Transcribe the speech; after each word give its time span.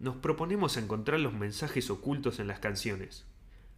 nos 0.00 0.16
proponemos 0.16 0.76
encontrar 0.76 1.20
los 1.20 1.32
mensajes 1.32 1.90
ocultos 1.90 2.38
en 2.38 2.46
las 2.46 2.60
canciones. 2.60 3.26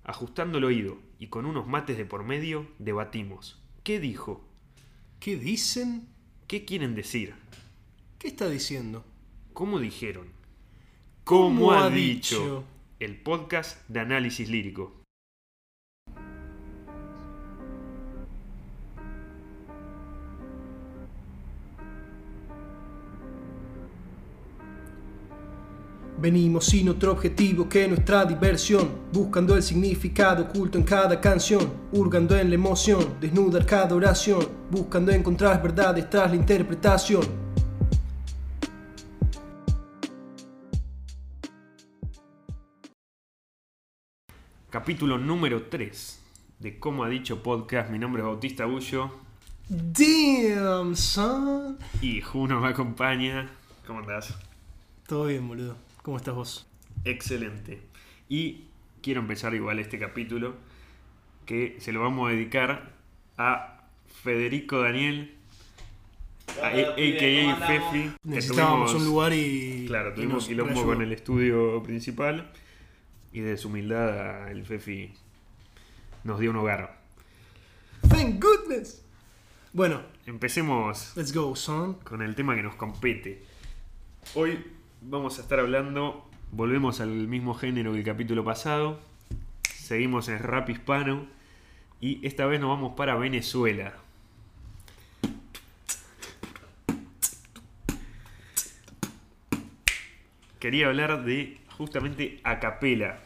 Ajustando 0.04 0.58
el 0.58 0.64
oído 0.64 0.98
y 1.18 1.28
con 1.28 1.46
unos 1.46 1.66
mates 1.66 1.96
de 1.96 2.04
por 2.04 2.24
medio, 2.24 2.66
debatimos. 2.78 3.62
¿Qué 3.84 4.00
dijo? 4.00 4.44
¿Qué 5.18 5.36
dicen? 5.36 6.08
¿Qué 6.46 6.64
quieren 6.64 6.94
decir? 6.94 7.34
¿Qué 8.18 8.28
está 8.28 8.48
diciendo? 8.48 9.04
¿Cómo 9.52 9.78
dijeron? 9.78 10.28
¿Cómo 11.24 11.72
ha 11.72 11.90
dicho? 11.90 12.64
El 12.98 13.16
podcast 13.20 13.88
de 13.88 14.00
análisis 14.00 14.48
lírico. 14.48 14.99
Venimos 26.20 26.66
sin 26.66 26.86
otro 26.90 27.12
objetivo 27.12 27.66
que 27.66 27.88
nuestra 27.88 28.26
diversión, 28.26 28.90
buscando 29.10 29.56
el 29.56 29.62
significado 29.62 30.42
oculto 30.44 30.76
en 30.76 30.84
cada 30.84 31.18
canción, 31.18 31.72
hurgando 31.92 32.36
en 32.36 32.50
la 32.50 32.56
emoción, 32.56 33.14
desnudar 33.18 33.64
cada 33.64 33.94
oración, 33.94 34.46
buscando 34.70 35.12
encontrar 35.12 35.62
verdades 35.62 36.10
tras 36.10 36.28
la 36.28 36.36
interpretación. 36.36 37.22
Capítulo 44.68 45.16
número 45.16 45.68
3 45.70 46.20
de 46.58 46.78
Cómo 46.78 47.04
ha 47.04 47.08
dicho 47.08 47.42
podcast. 47.42 47.90
Mi 47.90 47.98
nombre 47.98 48.20
es 48.20 48.26
Bautista 48.26 48.66
Bullo 48.66 49.10
Damn, 49.70 50.94
son. 50.94 51.78
y 52.02 52.20
Juno 52.20 52.60
me 52.60 52.68
acompaña. 52.68 53.48
¿Cómo 53.86 54.00
andás? 54.00 54.34
Todo 55.06 55.24
bien, 55.24 55.48
boludo. 55.48 55.89
¿Cómo 56.02 56.16
estás 56.16 56.34
vos? 56.34 56.66
Excelente. 57.04 57.82
Y 58.28 58.64
quiero 59.02 59.20
empezar 59.20 59.54
igual 59.54 59.78
este 59.78 59.98
capítulo 59.98 60.54
que 61.46 61.76
se 61.80 61.92
lo 61.92 62.00
vamos 62.00 62.28
a 62.28 62.32
dedicar 62.32 62.92
a 63.36 63.82
Federico 64.22 64.80
Daniel, 64.80 65.34
a- 66.62 66.68
a.k.a. 66.68 67.56
Fefi. 67.66 68.12
Necesitábamos 68.24 68.92
tuvimos- 68.92 68.94
un 69.02 69.04
lugar 69.04 69.32
y. 69.32 69.84
Claro, 69.86 70.14
tuvimos 70.14 70.46
quilombo 70.46 70.84
con 70.84 71.02
el 71.02 71.12
estudio 71.12 71.82
principal 71.82 72.50
y 73.32 73.40
de 73.40 73.56
su 73.56 73.68
humildad 73.68 74.50
el 74.50 74.64
Fefi 74.64 75.12
nos 76.24 76.38
dio 76.40 76.50
un 76.50 76.56
hogar. 76.56 77.00
Thank 78.08 78.42
goodness. 78.42 79.04
Bueno, 79.72 80.02
Empecemos 80.26 81.12
let's 81.16 81.32
go, 81.32 81.54
son. 81.54 81.94
con 81.94 82.22
el 82.22 82.34
tema 82.34 82.56
que 82.56 82.62
nos 82.62 82.74
compete. 82.74 83.44
Hoy 84.34 84.58
vamos 85.02 85.38
a 85.38 85.42
estar 85.42 85.58
hablando, 85.58 86.28
volvemos 86.52 87.00
al 87.00 87.28
mismo 87.28 87.54
género 87.54 87.92
que 87.92 87.98
el 87.98 88.04
capítulo 88.04 88.44
pasado, 88.44 89.00
seguimos 89.62 90.28
en 90.28 90.38
rap 90.38 90.68
hispano 90.68 91.26
y 92.00 92.24
esta 92.26 92.46
vez 92.46 92.60
nos 92.60 92.70
vamos 92.70 92.94
para 92.96 93.16
Venezuela. 93.16 93.94
Quería 100.58 100.88
hablar 100.88 101.24
de 101.24 101.58
justamente 101.78 102.40
Acapela, 102.44 103.20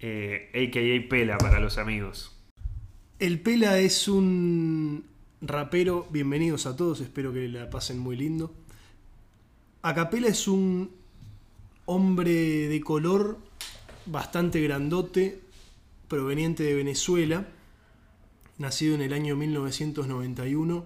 eh, 0.00 0.50
a.k.a. 0.54 1.08
Pela 1.08 1.38
para 1.38 1.60
los 1.60 1.78
amigos. 1.78 2.38
El 3.18 3.40
Pela 3.40 3.78
es 3.78 4.06
un 4.06 5.06
rapero. 5.40 6.06
Bienvenidos 6.10 6.66
a 6.66 6.76
todos, 6.76 7.00
espero 7.00 7.32
que 7.32 7.48
la 7.48 7.70
pasen 7.70 7.98
muy 7.98 8.16
lindo. 8.16 8.52
Acapela 9.86 10.26
es 10.26 10.48
un 10.48 10.90
hombre 11.84 12.66
de 12.66 12.80
color 12.80 13.38
bastante 14.06 14.60
grandote, 14.60 15.40
proveniente 16.08 16.64
de 16.64 16.74
Venezuela, 16.74 17.46
nacido 18.58 18.96
en 18.96 19.02
el 19.02 19.12
año 19.12 19.36
1991. 19.36 20.84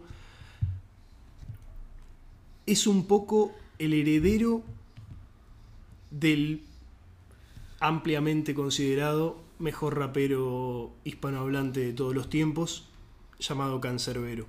Es 2.67 2.87
un 2.87 3.07
poco 3.07 3.53
el 3.79 3.95
heredero 3.95 4.63
del 6.11 6.63
ampliamente 7.79 8.55
considerado 8.55 9.43
mejor 9.59 9.97
rapero 9.97 10.93
hispanohablante 11.05 11.81
de 11.81 11.93
todos 11.95 12.15
los 12.15 12.29
tiempos, 12.29 12.87
llamado 13.39 13.81
Cancerbero. 13.81 14.45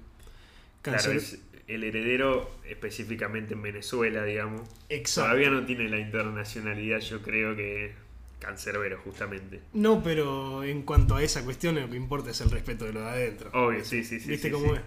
Cancer- 0.82 1.40
el 1.72 1.84
heredero 1.84 2.52
específicamente 2.68 3.54
en 3.54 3.62
Venezuela, 3.62 4.24
digamos. 4.24 4.62
Exacto. 4.90 5.30
Todavía 5.30 5.50
no 5.50 5.66
tiene 5.66 5.90
la 5.90 6.00
internacionalidad, 6.00 7.00
yo 7.00 7.22
creo 7.22 7.56
que 7.56 7.94
Cancerbero, 8.40 9.00
justamente. 9.04 9.62
No, 9.74 10.02
pero 10.02 10.64
en 10.64 10.82
cuanto 10.82 11.16
a 11.16 11.24
esa 11.24 11.44
cuestión, 11.44 11.76
lo 11.76 11.90
que 11.90 11.96
importa 11.96 12.32
es 12.32 12.42
el 12.42 12.50
respeto 12.50 12.86
de 12.86 12.94
lo 12.94 13.02
de 13.02 13.10
adentro. 13.10 13.52
Obvio, 13.54 13.86
sí, 13.86 14.04
sí, 14.04 14.20
sí. 14.20 14.30
¿Viste 14.30 14.48
sí, 14.48 14.54
cómo 14.54 14.74
sí. 14.74 14.80
es? 14.80 14.82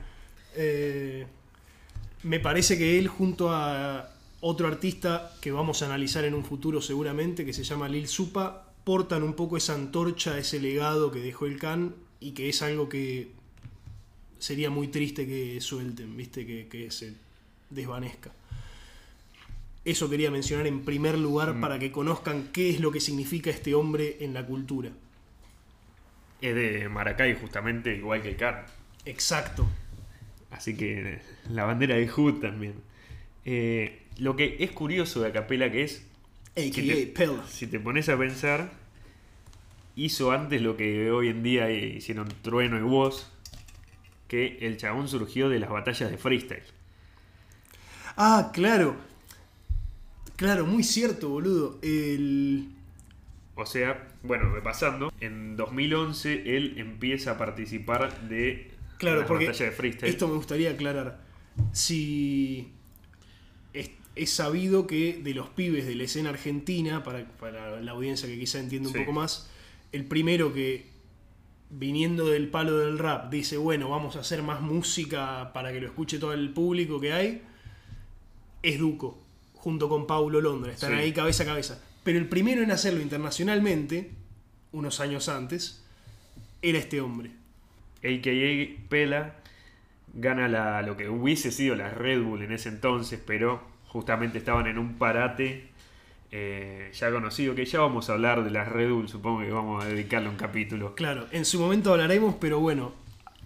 Eh, 0.56 1.26
me 2.24 2.40
parece 2.40 2.76
que 2.76 2.98
él, 2.98 3.06
junto 3.08 3.50
a 3.52 4.10
otro 4.40 4.66
artista 4.66 5.32
que 5.40 5.52
vamos 5.52 5.82
a 5.82 5.86
analizar 5.86 6.24
en 6.24 6.34
un 6.34 6.44
futuro 6.44 6.82
seguramente, 6.82 7.44
que 7.44 7.52
se 7.52 7.62
llama 7.62 7.88
Lil 7.88 8.08
Supa, 8.08 8.72
portan 8.82 9.22
un 9.22 9.34
poco 9.34 9.56
esa 9.56 9.74
antorcha, 9.74 10.36
ese 10.36 10.60
legado 10.60 11.12
que 11.12 11.20
dejó 11.20 11.46
el 11.46 11.58
Can 11.58 11.94
y 12.20 12.32
que 12.32 12.48
es 12.48 12.60
algo 12.60 12.88
que 12.88 13.32
sería 14.44 14.68
muy 14.68 14.88
triste 14.88 15.26
que 15.26 15.58
suelten, 15.60 16.14
¿viste? 16.16 16.44
Que, 16.46 16.66
que 16.68 16.90
se 16.90 17.14
desvanezca. 17.70 18.30
Eso 19.86 20.08
quería 20.10 20.30
mencionar 20.30 20.66
en 20.66 20.84
primer 20.84 21.16
lugar 21.18 21.54
Mm. 21.54 21.60
para 21.60 21.78
que 21.78 21.90
conozcan 21.90 22.48
qué 22.52 22.68
es 22.70 22.80
lo 22.80 22.90
que 22.90 23.00
significa 23.00 23.50
este 23.50 23.74
hombre 23.74 24.18
en 24.20 24.34
la 24.34 24.44
cultura. 24.44 24.90
Es 26.42 26.54
de 26.54 26.88
Maracay, 26.90 27.34
justamente, 27.40 27.96
igual 27.96 28.20
que 28.22 28.30
el 28.30 28.36
Car. 28.36 28.66
Exacto. 29.06 29.66
Así 30.50 30.76
que 30.76 31.20
la 31.50 31.64
bandera 31.64 31.96
de 31.96 32.06
Hood 32.06 32.40
también. 32.40 32.74
Eh, 33.46 34.02
lo 34.18 34.36
que 34.36 34.56
es 34.60 34.70
curioso 34.72 35.20
de 35.22 35.28
Acapela 35.28 35.70
que 35.72 35.84
es, 35.84 36.04
A.K.A. 36.56 36.70
te- 36.94 37.06
Pella. 37.14 37.44
si 37.48 37.66
te 37.66 37.80
pones 37.80 38.08
a 38.10 38.16
pensar, 38.18 38.72
hizo 39.96 40.32
antes 40.32 40.60
lo 40.62 40.76
que 40.76 41.10
hoy 41.10 41.28
en 41.28 41.42
día 41.42 41.70
hicieron 41.70 42.28
Trueno 42.42 42.78
y 42.78 42.82
Woz, 42.82 43.26
que 44.34 44.66
el 44.66 44.76
chabón 44.76 45.06
surgió 45.06 45.48
de 45.48 45.60
las 45.60 45.70
batallas 45.70 46.10
de 46.10 46.18
freestyle. 46.18 46.62
Ah, 48.16 48.50
claro. 48.52 48.96
Claro, 50.36 50.66
muy 50.66 50.82
cierto, 50.82 51.28
boludo. 51.28 51.78
El... 51.82 52.68
O 53.54 53.64
sea, 53.66 54.08
bueno, 54.24 54.52
repasando, 54.52 55.12
en 55.20 55.56
2011 55.56 56.56
él 56.56 56.74
empieza 56.78 57.32
a 57.32 57.38
participar 57.38 58.28
de 58.28 58.72
Claro, 58.98 59.20
las 59.20 59.28
porque 59.28 59.46
batallas 59.46 59.70
de 59.70 59.76
freestyle. 59.76 60.10
esto 60.10 60.26
me 60.26 60.34
gustaría 60.34 60.70
aclarar. 60.72 61.20
Si 61.72 62.72
es, 63.72 63.90
es 64.16 64.30
sabido 64.30 64.88
que 64.88 65.20
de 65.22 65.34
los 65.34 65.48
pibes 65.50 65.86
de 65.86 65.94
la 65.94 66.02
escena 66.04 66.30
argentina, 66.30 67.04
para, 67.04 67.24
para 67.38 67.80
la 67.80 67.92
audiencia 67.92 68.28
que 68.28 68.36
quizá 68.38 68.58
entienda 68.58 68.88
un 68.88 68.94
Sí. 68.94 69.00
poco 69.00 69.12
más, 69.12 69.48
el 69.92 70.04
primero 70.06 70.52
que 70.52 70.86
viniendo 71.70 72.26
del 72.28 72.48
palo 72.48 72.78
del 72.78 72.98
rap 72.98 73.30
dice, 73.30 73.56
bueno, 73.56 73.88
vamos 73.90 74.16
a 74.16 74.20
hacer 74.20 74.42
más 74.42 74.60
música 74.60 75.52
para 75.52 75.72
que 75.72 75.80
lo 75.80 75.86
escuche 75.88 76.18
todo 76.18 76.32
el 76.32 76.50
público 76.50 77.00
que 77.00 77.12
hay, 77.12 77.42
es 78.62 78.78
Duco, 78.78 79.18
junto 79.54 79.88
con 79.88 80.06
Paulo 80.06 80.40
Londra. 80.40 80.72
Están 80.72 80.92
Sí. 80.92 80.98
ahí 80.98 81.12
cabeza 81.12 81.42
a 81.42 81.46
cabeza. 81.46 81.82
Pero 82.02 82.18
el 82.18 82.28
primero 82.28 82.62
en 82.62 82.70
hacerlo 82.70 83.00
internacionalmente, 83.00 84.10
unos 84.72 85.00
años 85.00 85.28
antes, 85.28 85.82
era 86.62 86.78
este 86.78 87.00
hombre. 87.00 87.30
AKA 88.02 88.82
Pela 88.88 89.34
gana 90.12 90.48
la, 90.48 90.82
lo 90.82 90.96
que 90.96 91.08
hubiese 91.08 91.50
sido 91.50 91.74
la 91.74 91.90
Red 91.90 92.22
Bull 92.22 92.42
en 92.42 92.52
ese 92.52 92.68
entonces, 92.68 93.20
pero 93.24 93.62
justamente 93.88 94.38
estaban 94.38 94.66
en 94.66 94.78
un 94.78 94.94
parate 94.94 95.68
eh, 96.36 96.90
ya 96.92 97.12
conocido, 97.12 97.54
que 97.54 97.64
ya 97.64 97.78
vamos 97.78 98.10
a 98.10 98.14
hablar 98.14 98.42
de 98.42 98.50
la 98.50 98.64
Red 98.64 98.90
Bull, 98.90 99.08
supongo 99.08 99.40
que 99.42 99.50
vamos 99.52 99.84
a 99.84 99.86
dedicarle 99.88 100.28
un 100.28 100.34
capítulo. 100.36 100.96
Claro, 100.96 101.26
en 101.30 101.44
su 101.44 101.60
momento 101.60 101.92
hablaremos, 101.92 102.34
pero 102.40 102.58
bueno, 102.58 102.92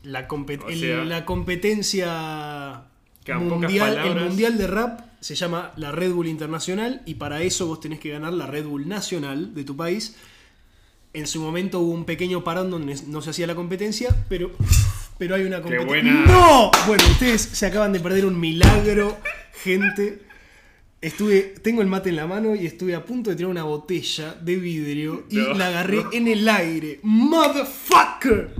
la, 0.05 0.27
compet- 0.27 0.65
O 0.65 0.69
el- 0.71 0.81
sea, 0.81 1.05
la 1.05 1.25
competencia 1.27 2.85
mundial, 3.39 3.99
el 4.07 4.15
mundial 4.25 4.57
de 4.57 4.67
rap 4.67 5.01
se 5.21 5.35
llama 5.35 5.73
la 5.77 5.93
Red 5.93 6.13
Bull 6.13 6.29
Internacional 6.29 7.03
y 7.05 7.17
para 7.17 7.43
eso 7.43 7.67
vos 7.67 7.81
tenés 7.81 7.99
que 8.01 8.09
ganar 8.11 8.33
la 8.33 8.47
Red 8.47 8.65
Bull 8.65 8.89
Nacional 8.89 9.53
de 9.55 9.65
tu 9.65 9.77
país. 9.77 10.17
En 11.13 11.27
su 11.27 11.41
momento 11.43 11.81
hubo 11.81 11.93
un 11.93 12.05
pequeño 12.05 12.43
parón 12.45 12.71
donde 12.71 12.95
no 13.07 13.21
se 13.21 13.31
hacía 13.31 13.47
la 13.47 13.55
competencia, 13.55 14.15
pero, 14.29 14.51
pero 15.19 15.35
hay 15.35 15.43
una 15.43 15.61
competencia. 15.61 15.87
buena. 15.89 16.25
¡No! 16.27 16.71
Bueno, 16.87 17.05
ustedes 17.11 17.43
se 17.43 17.67
acaban 17.67 17.93
de 17.93 18.01
perder 18.01 18.25
un 18.25 18.39
milagro, 18.41 19.19
gente. 19.63 20.23
Estuve, 21.01 21.55
tengo 21.63 21.81
el 21.81 21.87
mate 21.87 22.09
en 22.09 22.17
la 22.17 22.27
mano 22.27 22.57
y 22.57 22.67
estuve 22.67 22.95
a 22.97 23.05
punto 23.05 23.31
de 23.31 23.37
tirar 23.37 23.51
una 23.51 23.63
botella 23.63 24.35
de 24.35 24.57
vidrio 24.57 25.25
y 25.31 25.37
No. 25.37 25.55
la 25.55 25.69
agarré 25.69 26.03
en 26.13 26.27
el 26.27 26.49
aire. 26.49 26.99
¡Motherfucker! 27.03 28.51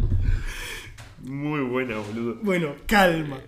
Muy 1.23 1.61
buena, 1.63 1.99
boludo. 1.99 2.37
Bueno, 2.43 2.77
calma. 2.87 3.41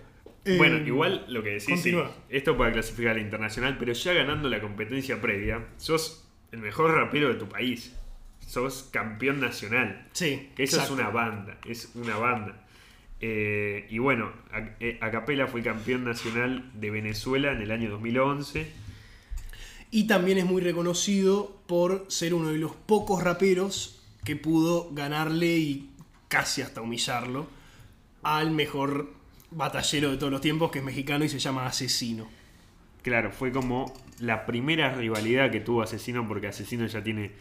Eh, 0.43 0.57
Bueno, 0.57 0.77
igual 0.85 1.23
lo 1.29 1.41
que 1.41 1.51
decís, 1.51 1.81
sí, 1.81 1.95
esto 2.29 2.57
para 2.57 2.73
clasificar 2.73 3.11
a 3.11 3.15
la 3.15 3.21
internacional, 3.21 3.77
pero 3.79 3.93
ya 3.93 4.11
ganando 4.13 4.49
la 4.49 4.59
competencia 4.59 5.21
previa, 5.21 5.65
sos 5.77 6.27
el 6.51 6.59
mejor 6.59 6.91
rapero 6.93 7.29
de 7.29 7.35
tu 7.35 7.47
país. 7.47 7.95
Sos 8.45 8.89
campeón 8.91 9.39
nacional. 9.39 10.09
Sí. 10.11 10.49
Que 10.55 10.63
eso 10.63 10.77
exacto. 10.77 10.95
es 10.95 10.99
una 10.99 11.09
banda, 11.09 11.57
es 11.65 11.91
una 11.95 12.17
banda. 12.17 12.65
Eh, 13.21 13.85
y 13.89 13.99
bueno, 13.99 14.31
A- 14.51 14.75
eh, 14.79 14.97
Acapela 15.01 15.47
fue 15.47 15.61
campeón 15.61 16.03
nacional 16.03 16.71
de 16.73 16.89
Venezuela 16.89 17.51
en 17.51 17.61
el 17.61 17.71
año 17.71 17.89
2011. 17.89 18.67
Y 19.91 20.07
también 20.07 20.37
es 20.37 20.45
muy 20.45 20.61
reconocido 20.61 21.61
por 21.67 22.05
ser 22.09 22.33
uno 22.33 22.49
de 22.49 22.57
los 22.57 22.71
pocos 22.73 23.23
raperos 23.23 24.01
que 24.23 24.35
pudo 24.35 24.89
ganarle 24.93 25.57
y 25.57 25.89
casi 26.27 26.61
hasta 26.61 26.81
humillarlo 26.81 27.47
al 28.23 28.51
mejor 28.51 29.13
batallero 29.51 30.11
de 30.11 30.17
todos 30.17 30.31
los 30.31 30.41
tiempos, 30.41 30.71
que 30.71 30.79
es 30.79 30.85
mexicano 30.85 31.25
y 31.25 31.29
se 31.29 31.39
llama 31.39 31.65
Asesino. 31.65 32.27
Claro, 33.01 33.31
fue 33.31 33.51
como 33.51 33.93
la 34.19 34.45
primera 34.45 34.93
rivalidad 34.93 35.51
que 35.51 35.59
tuvo 35.59 35.81
Asesino, 35.81 36.27
porque 36.27 36.47
Asesino 36.47 36.85
ya 36.87 37.03
tiene 37.03 37.31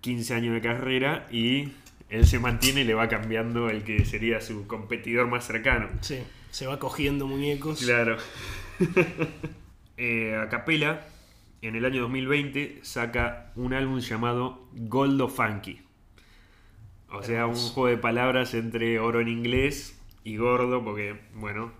15 0.00 0.34
años 0.34 0.54
de 0.54 0.60
carrera 0.60 1.26
y 1.30 1.72
él 2.12 2.26
se 2.26 2.38
mantiene 2.38 2.82
y 2.82 2.84
le 2.84 2.94
va 2.94 3.08
cambiando 3.08 3.68
el 3.70 3.84
que 3.84 4.04
sería 4.04 4.40
su 4.40 4.66
competidor 4.66 5.26
más 5.28 5.46
cercano. 5.46 5.88
Sí, 6.02 6.18
se 6.50 6.66
va 6.66 6.78
cogiendo 6.78 7.26
muñecos. 7.26 7.80
Claro. 7.82 8.16
eh, 9.96 10.36
Acapela, 10.42 11.06
en 11.62 11.76
el 11.76 11.84
año 11.84 12.02
2020, 12.02 12.80
saca 12.82 13.52
un 13.56 13.72
álbum 13.74 14.00
llamado 14.00 14.66
Goldo 14.72 15.28
Funky. 15.28 15.80
O 17.10 17.22
sea, 17.22 17.46
un 17.46 17.54
juego 17.56 17.88
de 17.88 17.98
palabras 17.98 18.54
entre 18.54 18.98
oro 18.98 19.20
en 19.20 19.28
inglés 19.28 19.98
y 20.24 20.36
gordo, 20.36 20.82
porque, 20.82 21.20
bueno, 21.34 21.72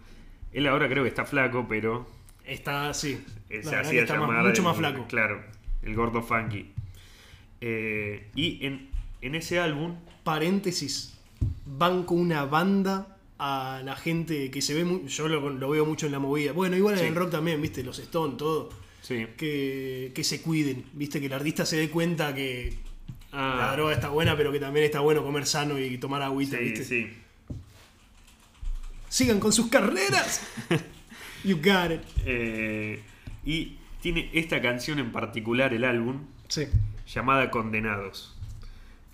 él 0.53 0.67
ahora 0.67 0.89
creo 0.89 1.03
que 1.05 1.09
está 1.09 1.25
flaco, 1.25 1.67
pero 1.69 2.07
Está, 2.45 2.93
sí. 2.93 3.25
La 3.49 3.63
se 3.63 3.77
hacía 3.77 4.03
está 4.03 4.15
más- 4.19 4.29
llamar. 4.29 4.45
mucho 4.47 4.61
el- 4.63 4.69
más 4.69 4.77
flaco. 4.77 5.07
Claro, 5.09 5.43
el 5.83 5.95
gordo 5.95 6.23
funky. 6.23 6.73
Eh, 7.61 8.29
y 8.35 8.67
en, 8.67 8.91
en 9.23 9.35
ese 9.35 9.59
álbum, 9.59 9.95
Paréntesis. 10.25 11.15
Banco 11.65 12.15
una 12.15 12.45
banda 12.45 13.17
a 13.39 13.81
la 13.85 13.97
gente 13.97 14.51
que 14.51 14.63
se 14.63 14.75
ve 14.75 15.03
yo 15.09 15.27
lo, 15.29 15.51
lo 15.51 15.71
veo 15.71 15.85
mucho 15.87 16.07
en 16.07 16.13
la 16.13 16.19
movida. 16.21 16.53
Bueno, 16.53 16.77
igual 16.77 16.97
Sí. 16.97 17.03
en 17.03 17.09
el 17.09 17.15
rock 17.17 17.31
también, 17.31 17.61
viste, 17.63 17.83
los 17.83 17.99
Stone, 17.99 18.35
todo. 18.37 18.69
sí. 19.01 19.27
Que, 19.37 20.13
que 20.15 20.23
se 20.25 20.43
cuiden, 20.43 20.85
viste, 20.93 21.19
que 21.21 21.27
el 21.27 21.33
artista 21.33 21.65
se 21.67 21.77
dé 21.77 21.89
cuenta 21.91 22.35
que 22.35 22.77
Ah, 23.35 23.57
la 23.59 23.73
droga 23.73 23.95
está 23.95 24.11
buena, 24.11 24.37
pero 24.37 24.53
que 24.53 24.61
también 24.61 24.85
está 24.85 25.01
bueno 25.01 25.23
comer 25.25 25.47
sano 25.47 25.79
y 25.79 25.97
tomar 25.97 26.21
agüita, 26.21 26.59
sí, 26.59 26.65
viste. 26.65 26.85
sí. 26.85 27.09
Sigan 29.09 29.41
con 29.41 29.53
sus 29.53 29.69
carreras. 29.69 30.43
you 31.45 31.57
got 31.57 31.91
it. 31.93 32.01
Eh, 32.27 33.01
y 33.45 33.77
tiene 34.01 34.31
esta 34.35 34.61
canción 34.61 34.99
en 34.99 35.13
particular, 35.13 35.73
el 35.75 35.85
álbum, 35.85 36.25
Sí. 36.49 36.67
llamada 37.13 37.51
Condenados. 37.51 38.32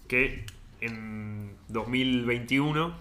Que 0.09 0.45
en 0.81 1.53
2021 1.69 2.95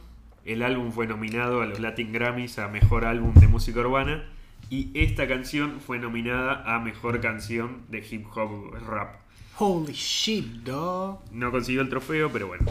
el 0.46 0.64
álbum 0.64 0.92
fue 0.92 1.08
nominado 1.08 1.62
a 1.62 1.66
los 1.66 1.80
Latin 1.80 2.14
Grammys 2.14 2.60
a 2.60 2.68
Mejor 2.68 3.06
Álbum 3.06 3.34
de 3.34 3.48
Música 3.48 3.80
Urbana. 3.80 4.24
Y 4.70 4.92
esta 4.94 5.28
canción 5.28 5.80
fue 5.80 6.00
nominada 6.00 6.64
a 6.66 6.80
Mejor 6.80 7.22
Canción 7.22 7.84
de 7.90 8.00
Hip 8.00 8.26
Hop 8.36 8.74
Rap. 8.88 9.16
Holy 9.58 9.94
shit, 9.94 10.46
dog. 10.64 11.22
No 11.32 11.52
consiguió 11.52 11.82
el 11.82 11.90
trofeo, 11.90 12.32
pero 12.32 12.48
bueno, 12.48 12.66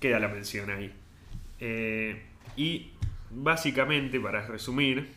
queda 0.00 0.18
la 0.18 0.28
mención 0.28 0.70
ahí. 0.70 0.92
Eh, 1.60 2.22
y 2.56 2.90
básicamente, 3.30 4.20
para 4.20 4.46
resumir, 4.46 5.08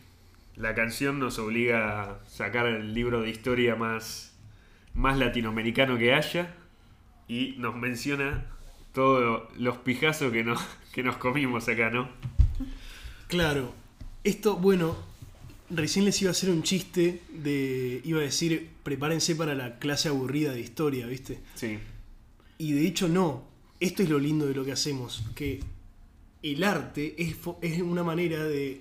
la 0.56 0.74
canción 0.74 1.18
nos 1.18 1.38
obliga 1.38 2.02
a 2.02 2.18
sacar 2.26 2.66
el 2.66 2.94
libro 2.94 3.20
de 3.20 3.30
historia 3.30 3.74
más, 3.74 4.36
más 4.94 5.18
latinoamericano 5.18 5.98
que 5.98 6.14
haya 6.14 6.54
y 7.34 7.54
nos 7.58 7.74
menciona 7.74 8.46
todos 8.92 9.42
los 9.58 9.78
pijazos 9.78 10.32
que 10.32 10.44
nos, 10.44 10.60
que 10.92 11.02
nos 11.02 11.16
comimos 11.16 11.68
acá, 11.68 11.90
¿no? 11.90 12.08
Claro. 13.26 13.74
Esto, 14.22 14.56
bueno, 14.56 14.96
recién 15.68 16.04
les 16.04 16.22
iba 16.22 16.28
a 16.28 16.32
hacer 16.32 16.50
un 16.50 16.62
chiste 16.62 17.22
de. 17.32 18.00
Iba 18.04 18.20
a 18.20 18.22
decir, 18.22 18.70
prepárense 18.84 19.34
para 19.34 19.56
la 19.56 19.80
clase 19.80 20.08
aburrida 20.08 20.52
de 20.52 20.60
historia, 20.60 21.06
¿viste? 21.08 21.40
Sí, 21.56 21.78
Y 22.58 22.72
de 22.72 22.86
hecho, 22.86 23.08
no. 23.08 23.42
Esto 23.80 24.04
es 24.04 24.08
lo 24.08 24.20
lindo 24.20 24.46
de 24.46 24.54
lo 24.54 24.64
que 24.64 24.72
hacemos. 24.72 25.24
Que 25.34 25.60
el 26.42 26.62
arte 26.62 27.16
es, 27.18 27.36
es 27.62 27.82
una 27.82 28.04
manera 28.04 28.44
de 28.44 28.80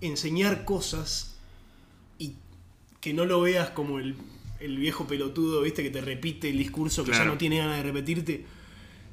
enseñar 0.00 0.64
cosas 0.64 1.36
y 2.18 2.32
que 3.02 3.12
no 3.12 3.26
lo 3.26 3.42
veas 3.42 3.70
como 3.70 3.98
el, 3.98 4.16
el 4.64 4.78
viejo 4.78 5.06
pelotudo, 5.06 5.62
¿viste? 5.62 5.82
Que 5.82 5.90
te 5.90 6.00
repite 6.00 6.50
el 6.50 6.58
discurso 6.58 7.04
que 7.04 7.12
ya 7.12 7.24
no 7.24 7.36
tiene 7.36 7.58
ganas 7.58 7.76
de 7.76 7.82
repetirte. 7.82 8.44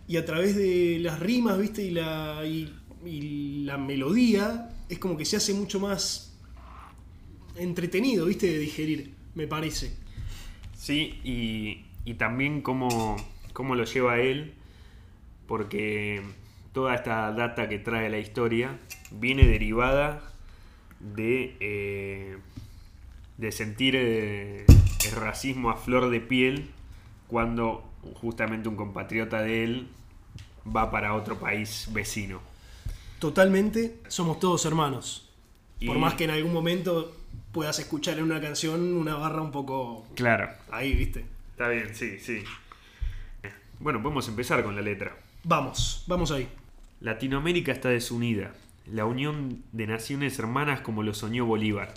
Y 0.07 0.17
a 0.17 0.25
través 0.25 0.55
de 0.55 0.99
las 0.99 1.19
rimas, 1.19 1.59
¿viste? 1.59 1.83
Y 1.83 1.91
la, 1.91 2.41
y, 2.45 2.73
y 3.05 3.63
la 3.63 3.77
melodía, 3.77 4.69
es 4.89 4.99
como 4.99 5.17
que 5.17 5.25
se 5.25 5.37
hace 5.37 5.53
mucho 5.53 5.79
más 5.79 6.33
entretenido, 7.55 8.25
¿viste? 8.25 8.47
De 8.47 8.59
digerir, 8.59 9.13
me 9.35 9.47
parece. 9.47 9.93
Sí, 10.75 11.19
y, 11.23 11.85
y 12.05 12.15
también 12.15 12.61
cómo, 12.61 13.15
cómo 13.53 13.75
lo 13.75 13.85
lleva 13.85 14.19
él, 14.19 14.53
porque 15.47 16.21
toda 16.73 16.95
esta 16.95 17.31
data 17.33 17.69
que 17.69 17.79
trae 17.79 18.09
la 18.09 18.19
historia 18.19 18.79
viene 19.11 19.45
derivada 19.45 20.33
de, 20.99 21.55
eh, 21.59 22.37
de 23.37 23.51
sentir 23.51 23.95
eh, 23.97 24.65
el 25.05 25.15
racismo 25.15 25.69
a 25.69 25.75
flor 25.75 26.09
de 26.09 26.19
piel 26.19 26.69
cuando 27.27 27.83
justamente 28.15 28.69
un 28.69 28.75
compatriota 28.75 29.41
de 29.41 29.63
él 29.63 29.87
va 30.65 30.91
para 30.91 31.13
otro 31.13 31.39
país 31.39 31.89
vecino. 31.91 32.41
Totalmente, 33.19 33.99
somos 34.07 34.39
todos 34.39 34.65
hermanos. 34.65 35.29
Por 35.85 35.97
más 35.97 36.13
que 36.13 36.25
en 36.25 36.31
algún 36.31 36.53
momento 36.53 37.15
puedas 37.51 37.79
escuchar 37.79 38.17
en 38.17 38.25
una 38.25 38.39
canción 38.39 38.93
una 38.93 39.15
barra 39.15 39.41
un 39.41 39.51
poco 39.51 40.05
Claro, 40.15 40.49
ahí, 40.71 40.93
¿viste? 40.93 41.25
está 41.51 41.67
bien, 41.69 41.93
sí, 41.95 42.19
sí. 42.19 42.43
Bueno, 43.79 44.01
podemos 44.01 44.27
empezar 44.27 44.63
con 44.63 44.75
la 44.75 44.81
letra. 44.81 45.17
Vamos, 45.43 46.03
vamos 46.07 46.31
ahí. 46.31 46.47
Latinoamérica 46.99 47.71
está 47.71 47.89
desunida, 47.89 48.53
la 48.85 49.05
unión 49.05 49.63
de 49.71 49.87
naciones 49.87 50.37
hermanas 50.37 50.81
como 50.81 51.01
lo 51.01 51.15
soñó 51.15 51.45
Bolívar. 51.45 51.93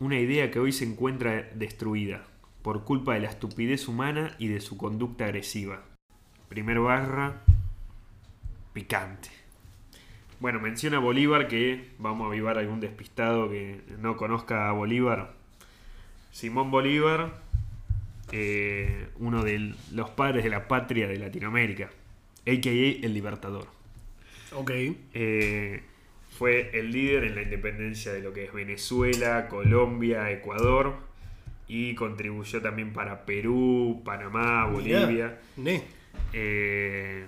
Una 0.00 0.18
idea 0.18 0.50
que 0.50 0.58
hoy 0.58 0.72
se 0.72 0.84
encuentra 0.84 1.48
destruida 1.54 2.26
por 2.62 2.84
culpa 2.84 3.14
de 3.14 3.20
la 3.20 3.28
estupidez 3.28 3.86
humana 3.86 4.34
y 4.38 4.48
de 4.48 4.60
su 4.60 4.76
conducta 4.76 5.26
agresiva. 5.26 5.84
Primer 6.48 6.80
barra, 6.80 7.42
picante. 8.72 9.28
Bueno, 10.40 10.60
menciona 10.60 10.98
Bolívar 10.98 11.46
que 11.46 11.90
vamos 11.98 12.24
a 12.24 12.28
avivar 12.28 12.58
algún 12.58 12.80
despistado 12.80 13.48
que 13.48 13.82
no 14.00 14.16
conozca 14.16 14.68
a 14.68 14.72
Bolívar. 14.72 15.32
Simón 16.32 16.72
Bolívar, 16.72 17.40
eh, 18.32 19.08
uno 19.20 19.44
de 19.44 19.74
los 19.92 20.10
padres 20.10 20.42
de 20.42 20.50
la 20.50 20.66
patria 20.66 21.06
de 21.06 21.18
Latinoamérica, 21.18 21.90
a.k.a. 22.46 23.06
el 23.06 23.14
Libertador. 23.14 23.68
Ok. 24.52 24.70
Eh, 25.14 25.82
fue 26.38 26.70
el 26.78 26.90
líder 26.90 27.24
en 27.24 27.36
la 27.36 27.42
independencia 27.42 28.12
de 28.12 28.20
lo 28.20 28.32
que 28.32 28.44
es 28.44 28.52
Venezuela, 28.52 29.46
Colombia, 29.48 30.30
Ecuador 30.30 30.96
y 31.68 31.94
contribuyó 31.94 32.60
también 32.60 32.92
para 32.92 33.24
Perú, 33.24 34.02
Panamá, 34.04 34.66
Bolivia. 34.66 35.06
Mirá, 35.06 35.40
Ne, 35.56 35.82
Eh, 36.32 37.24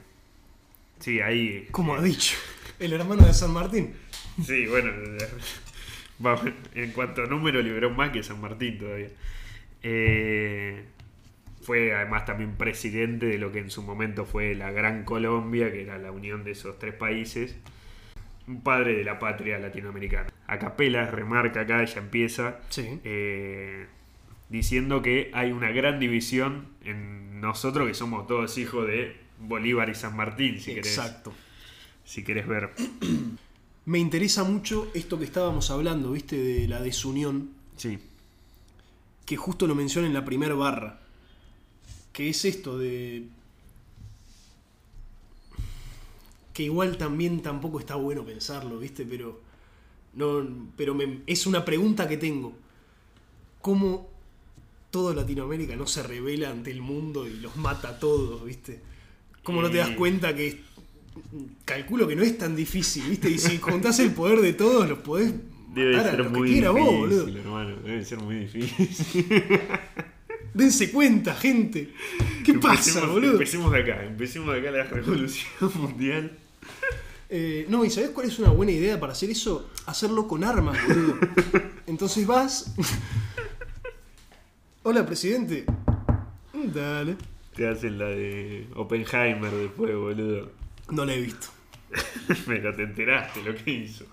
sí, 0.98 1.20
ahí. 1.20 1.68
como 1.70 1.94
ha 1.94 2.02
dicho. 2.02 2.36
El 2.78 2.92
hermano 2.92 3.24
de 3.26 3.32
San 3.32 3.52
Martín. 3.52 3.94
Sí, 4.44 4.66
bueno. 4.66 4.90
en 6.74 6.92
cuanto 6.92 7.22
a 7.22 7.26
número, 7.26 7.62
liberó 7.62 7.90
más 7.90 8.10
que 8.10 8.22
San 8.22 8.40
Martín 8.40 8.78
todavía. 8.78 9.08
Eh, 9.82 10.84
fue 11.62 11.94
además 11.94 12.24
también 12.24 12.56
presidente 12.56 13.26
de 13.26 13.38
lo 13.38 13.52
que 13.52 13.60
en 13.60 13.70
su 13.70 13.82
momento 13.82 14.24
fue 14.24 14.54
la 14.54 14.70
Gran 14.72 15.04
Colombia, 15.04 15.70
que 15.72 15.82
era 15.82 15.98
la 15.98 16.10
unión 16.12 16.44
de 16.44 16.52
esos 16.52 16.78
tres 16.78 16.94
países. 16.94 17.56
Un 18.48 18.60
padre 18.62 18.94
de 18.96 19.04
la 19.04 19.18
patria 19.18 19.58
latinoamericana. 19.58 20.28
A 20.46 20.58
capela, 20.58 21.10
remarca 21.10 21.60
acá, 21.62 21.82
ella 21.82 21.98
empieza 21.98 22.60
Sí. 22.68 23.00
eh, 23.04 23.86
diciendo 24.48 25.02
que 25.02 25.30
hay 25.34 25.50
una 25.52 25.70
gran 25.70 25.98
división 25.98 26.68
en 26.84 27.40
nosotros 27.40 27.88
que 27.88 27.94
somos 27.94 28.26
todos 28.26 28.56
hijos 28.58 28.86
de 28.86 29.16
Bolívar 29.40 29.90
y 29.90 29.94
San 29.94 30.16
Martín, 30.16 30.60
si 30.60 30.74
querés, 30.74 30.96
Exacto. 30.96 31.34
si 32.04 32.22
querés 32.24 32.46
ver. 32.46 32.70
Me 33.84 33.98
interesa 33.98 34.42
mucho 34.44 34.90
esto 34.94 35.18
que 35.18 35.24
estábamos 35.24 35.70
hablando, 35.70 36.12
¿viste? 36.12 36.36
De 36.36 36.68
la 36.68 36.80
desunión. 36.80 37.50
Sí. 37.76 37.98
que 39.26 39.36
justo 39.36 39.66
lo 39.66 39.74
menciona 39.74 40.06
en 40.06 40.14
la 40.14 40.24
primera 40.24 40.54
barra. 40.54 41.00
Que 42.12 42.28
es 42.30 42.44
esto 42.44 42.78
de. 42.78 43.24
Que 46.56 46.62
igual 46.62 46.96
también 46.96 47.42
tampoco 47.42 47.78
está 47.80 47.96
bueno 47.96 48.24
pensarlo, 48.24 48.78
¿viste? 48.78 49.04
Pero 49.04 49.42
No, 50.14 50.42
pero 50.78 50.94
me- 50.94 51.18
es 51.26 51.46
una 51.46 51.62
pregunta 51.62 52.08
que 52.08 52.16
tengo. 52.16 52.54
¿Cómo 53.60 54.08
todo 54.90 55.12
Latinoamérica 55.12 55.76
no 55.76 55.86
se 55.86 56.02
revela 56.02 56.48
ante 56.48 56.70
el 56.70 56.80
mundo 56.80 57.26
y 57.28 57.34
los 57.40 57.54
mata 57.56 57.88
a 57.90 57.98
todos, 57.98 58.42
viste? 58.46 58.80
¿Cómo 59.42 59.60
no 59.60 59.70
te 59.70 59.76
das 59.76 59.90
Y- 59.90 59.94
cuenta 59.96 60.34
que 60.34 60.62
calculo 61.66 62.08
que 62.08 62.16
no 62.16 62.22
es 62.22 62.38
tan 62.38 62.56
difícil, 62.56 63.04
viste? 63.10 63.28
Y 63.28 63.36
si 63.38 63.58
juntás 63.58 63.98
el 63.98 64.12
poder 64.12 64.40
de 64.40 64.54
todos, 64.54 64.88
los 64.88 65.00
podés 65.00 65.34
Debe 65.74 65.98
matar 65.98 66.14
a 66.14 66.18
los 66.18 66.26
que 66.32 66.38
muy 66.38 66.50
quiera 66.52 66.70
difícil, 66.70 66.90
vos, 66.90 67.00
boludo. 67.10 67.38
hermano. 67.38 67.76
Debe 67.84 68.04
ser 68.04 68.18
muy 68.20 68.36
difícil. 68.36 69.26
Dense 70.54 70.90
cuenta, 70.90 71.34
gente. 71.34 71.92
¿Qué 72.42 72.54
pasa, 72.54 73.04
boludo? 73.06 73.32
Empecemos 73.32 73.70
de 73.72 73.80
acá. 73.82 74.02
Empecemos 74.06 74.54
de 74.54 74.60
acá 74.60 74.70
la 74.70 74.84
revolución 74.84 75.70
mundial. 75.74 76.38
Eh, 77.28 77.66
no, 77.68 77.84
¿y 77.84 77.90
sabés 77.90 78.10
cuál 78.10 78.28
es 78.28 78.38
una 78.38 78.50
buena 78.50 78.72
idea 78.72 79.00
para 79.00 79.12
hacer 79.12 79.30
eso? 79.30 79.70
Hacerlo 79.86 80.28
con 80.28 80.44
armas, 80.44 80.78
boludo. 80.86 81.18
Entonces 81.86 82.26
vas. 82.26 82.74
Hola, 84.84 85.04
presidente. 85.04 85.64
Dale. 86.52 87.16
Te 87.54 87.68
hacen 87.68 87.98
la 87.98 88.06
de 88.06 88.68
Oppenheimer 88.76 89.50
después, 89.50 89.94
boludo. 89.96 90.50
No 90.90 91.04
la 91.04 91.14
he 91.14 91.20
visto. 91.20 91.48
Pero 92.46 92.74
te 92.74 92.84
enteraste 92.84 93.42
lo 93.42 93.54
que 93.54 93.70
hizo. 93.70 94.04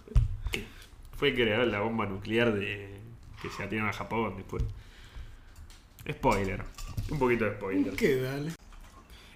Fue 1.16 1.34
crear 1.34 1.66
la 1.68 1.82
bomba 1.82 2.06
nuclear 2.06 2.54
de 2.54 2.90
que 3.42 3.50
se 3.50 3.64
atinaron 3.64 3.90
a 3.90 3.94
Japón 3.94 4.34
después. 4.38 4.64
Spoiler. 6.10 6.64
Un 7.10 7.20
poquito 7.20 7.46
de 7.46 7.52
spoiler. 7.52 7.94
¿Qué 7.94 8.22
dale? 8.22 8.52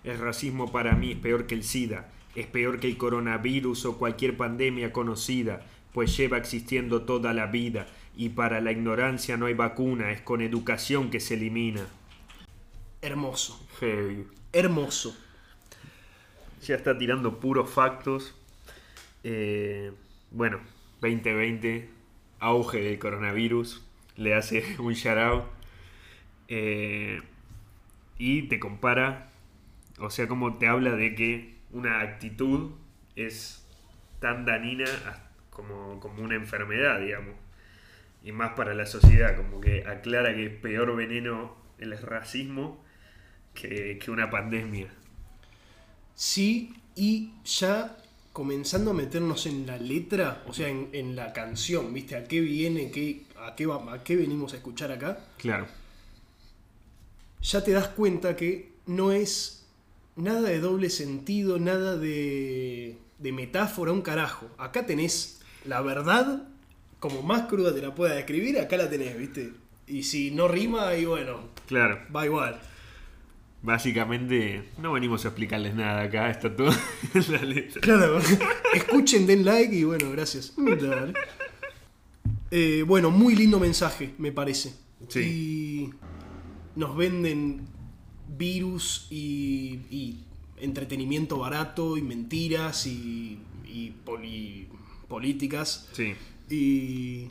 El 0.03 0.19
racismo 0.19 0.71
para 0.71 0.95
mí 0.95 1.11
es 1.11 1.17
peor 1.17 1.45
que 1.45 1.55
el 1.55 1.63
SIDA, 1.63 2.09
es 2.37 2.45
peor 2.45 2.79
que 2.79 2.85
el 2.85 2.97
coronavirus 2.97 3.85
o 3.85 3.97
cualquier 3.97 4.37
pandemia 4.37 4.93
conocida, 4.93 5.65
pues 5.91 6.15
lleva 6.15 6.37
existiendo 6.37 7.01
toda 7.01 7.33
la 7.33 7.47
vida 7.47 7.87
y 8.15 8.29
para 8.29 8.61
la 8.61 8.71
ignorancia 8.71 9.37
no 9.37 9.47
hay 9.47 9.55
vacuna, 9.55 10.11
es 10.11 10.21
con 10.21 10.41
educación 10.41 11.09
que 11.09 11.19
se 11.19 11.33
elimina. 11.33 11.87
Hermoso. 13.01 13.59
Heavy. 13.79 14.27
Hermoso. 14.53 15.17
Ya 16.63 16.75
está 16.75 16.95
tirando 16.95 17.39
puros 17.39 17.71
factos. 17.71 18.35
Eh, 19.23 19.91
bueno, 20.29 20.59
2020, 21.01 21.89
auge 22.39 22.81
del 22.83 22.99
coronavirus, 22.99 23.83
le 24.15 24.35
hace 24.35 24.63
un 24.79 24.93
shout 24.93 25.17
out. 25.17 25.43
Eh, 26.49 27.19
y 28.19 28.43
te 28.43 28.59
compara, 28.59 29.31
o 29.97 30.11
sea, 30.11 30.27
como 30.27 30.59
te 30.59 30.67
habla 30.67 30.91
de 30.91 31.15
que 31.15 31.56
una 31.71 32.01
actitud 32.01 32.71
es 33.15 33.65
tan 34.19 34.45
danina 34.45 34.85
como, 35.49 35.99
como 35.99 36.23
una 36.23 36.35
enfermedad, 36.35 36.99
digamos. 37.01 37.35
Y 38.23 38.31
más 38.31 38.53
para 38.53 38.73
la 38.73 38.85
sociedad, 38.85 39.35
como 39.37 39.61
que 39.61 39.85
aclara 39.87 40.33
que 40.35 40.47
es 40.47 40.53
peor 40.55 40.95
veneno 40.95 41.55
el 41.79 41.97
racismo 42.01 42.83
que, 43.53 43.99
que 43.99 44.11
una 44.11 44.29
pandemia. 44.29 44.89
Sí, 46.15 46.73
y 46.95 47.31
ya 47.45 47.97
comenzando 48.33 48.91
a 48.91 48.93
meternos 48.93 49.45
en 49.45 49.65
la 49.67 49.77
letra, 49.77 50.43
o 50.47 50.53
sea, 50.53 50.67
en, 50.69 50.89
en 50.93 51.15
la 51.15 51.33
canción, 51.33 51.93
¿viste? 51.93 52.15
¿A 52.15 52.23
qué 52.25 52.41
viene? 52.41 52.91
Qué, 52.91 53.23
a, 53.39 53.55
qué 53.55 53.65
va- 53.65 53.93
¿A 53.93 54.03
qué 54.03 54.15
venimos 54.15 54.53
a 54.53 54.57
escuchar 54.57 54.91
acá? 54.91 55.19
Claro. 55.37 55.67
ya 57.41 57.63
te 57.63 57.71
das 57.71 57.87
cuenta 57.89 58.35
que 58.35 58.73
no 58.87 59.11
es 59.11 59.66
nada 60.17 60.41
de 60.49 60.59
doble 60.59 60.89
sentido, 60.89 61.59
nada 61.59 61.95
de, 61.97 62.97
de 63.19 63.31
metáfora, 63.31 63.91
un 63.91 64.01
carajo. 64.01 64.49
Acá 64.57 64.85
tenés 64.85 65.41
la 65.65 65.81
verdad, 65.81 66.47
como 66.99 67.21
más 67.23 67.43
cruda 67.43 67.73
te 67.73 67.81
la 67.81 67.93
pueda 67.95 68.15
describir, 68.15 68.59
acá 68.59 68.77
la 68.77 68.89
tenés, 68.89 69.17
¿viste? 69.17 69.51
Y 69.87 70.03
si 70.03 70.31
no 70.31 70.47
rima, 70.47 70.95
y 70.95 71.05
bueno, 71.05 71.39
Claro. 71.67 71.99
va 72.15 72.25
igual. 72.25 72.59
Básicamente, 73.63 74.63
no 74.77 74.93
venimos 74.93 75.25
a 75.25 75.29
explicarles 75.29 75.73
nada 75.75 76.03
acá, 76.03 76.29
está 76.29 76.55
todo 76.55 76.69
en 77.13 77.31
la 77.33 77.41
letra. 77.41 77.81
Claro, 77.81 78.19
escuchen, 78.73 79.25
den 79.25 79.43
like 79.43 79.75
y 79.75 79.83
bueno, 79.83 80.11
gracias. 80.11 80.53
Eh, 82.51 82.83
bueno, 82.87 83.11
muy 83.11 83.35
lindo 83.35 83.59
mensaje, 83.59 84.13
me 84.17 84.31
parece. 84.31 84.73
Sí. 85.09 85.19
Y 85.19 85.89
nos 86.79 86.95
venden 86.95 87.67
virus 88.37 89.07
y, 89.09 89.79
y 89.89 90.17
entretenimiento 90.59 91.37
barato 91.39 91.97
y 91.97 92.01
mentiras 92.01 92.87
y, 92.87 93.39
y 93.65 93.91
poli- 94.05 94.67
políticas. 95.07 95.87
Sí, 95.93 96.13
Y, 96.49 97.27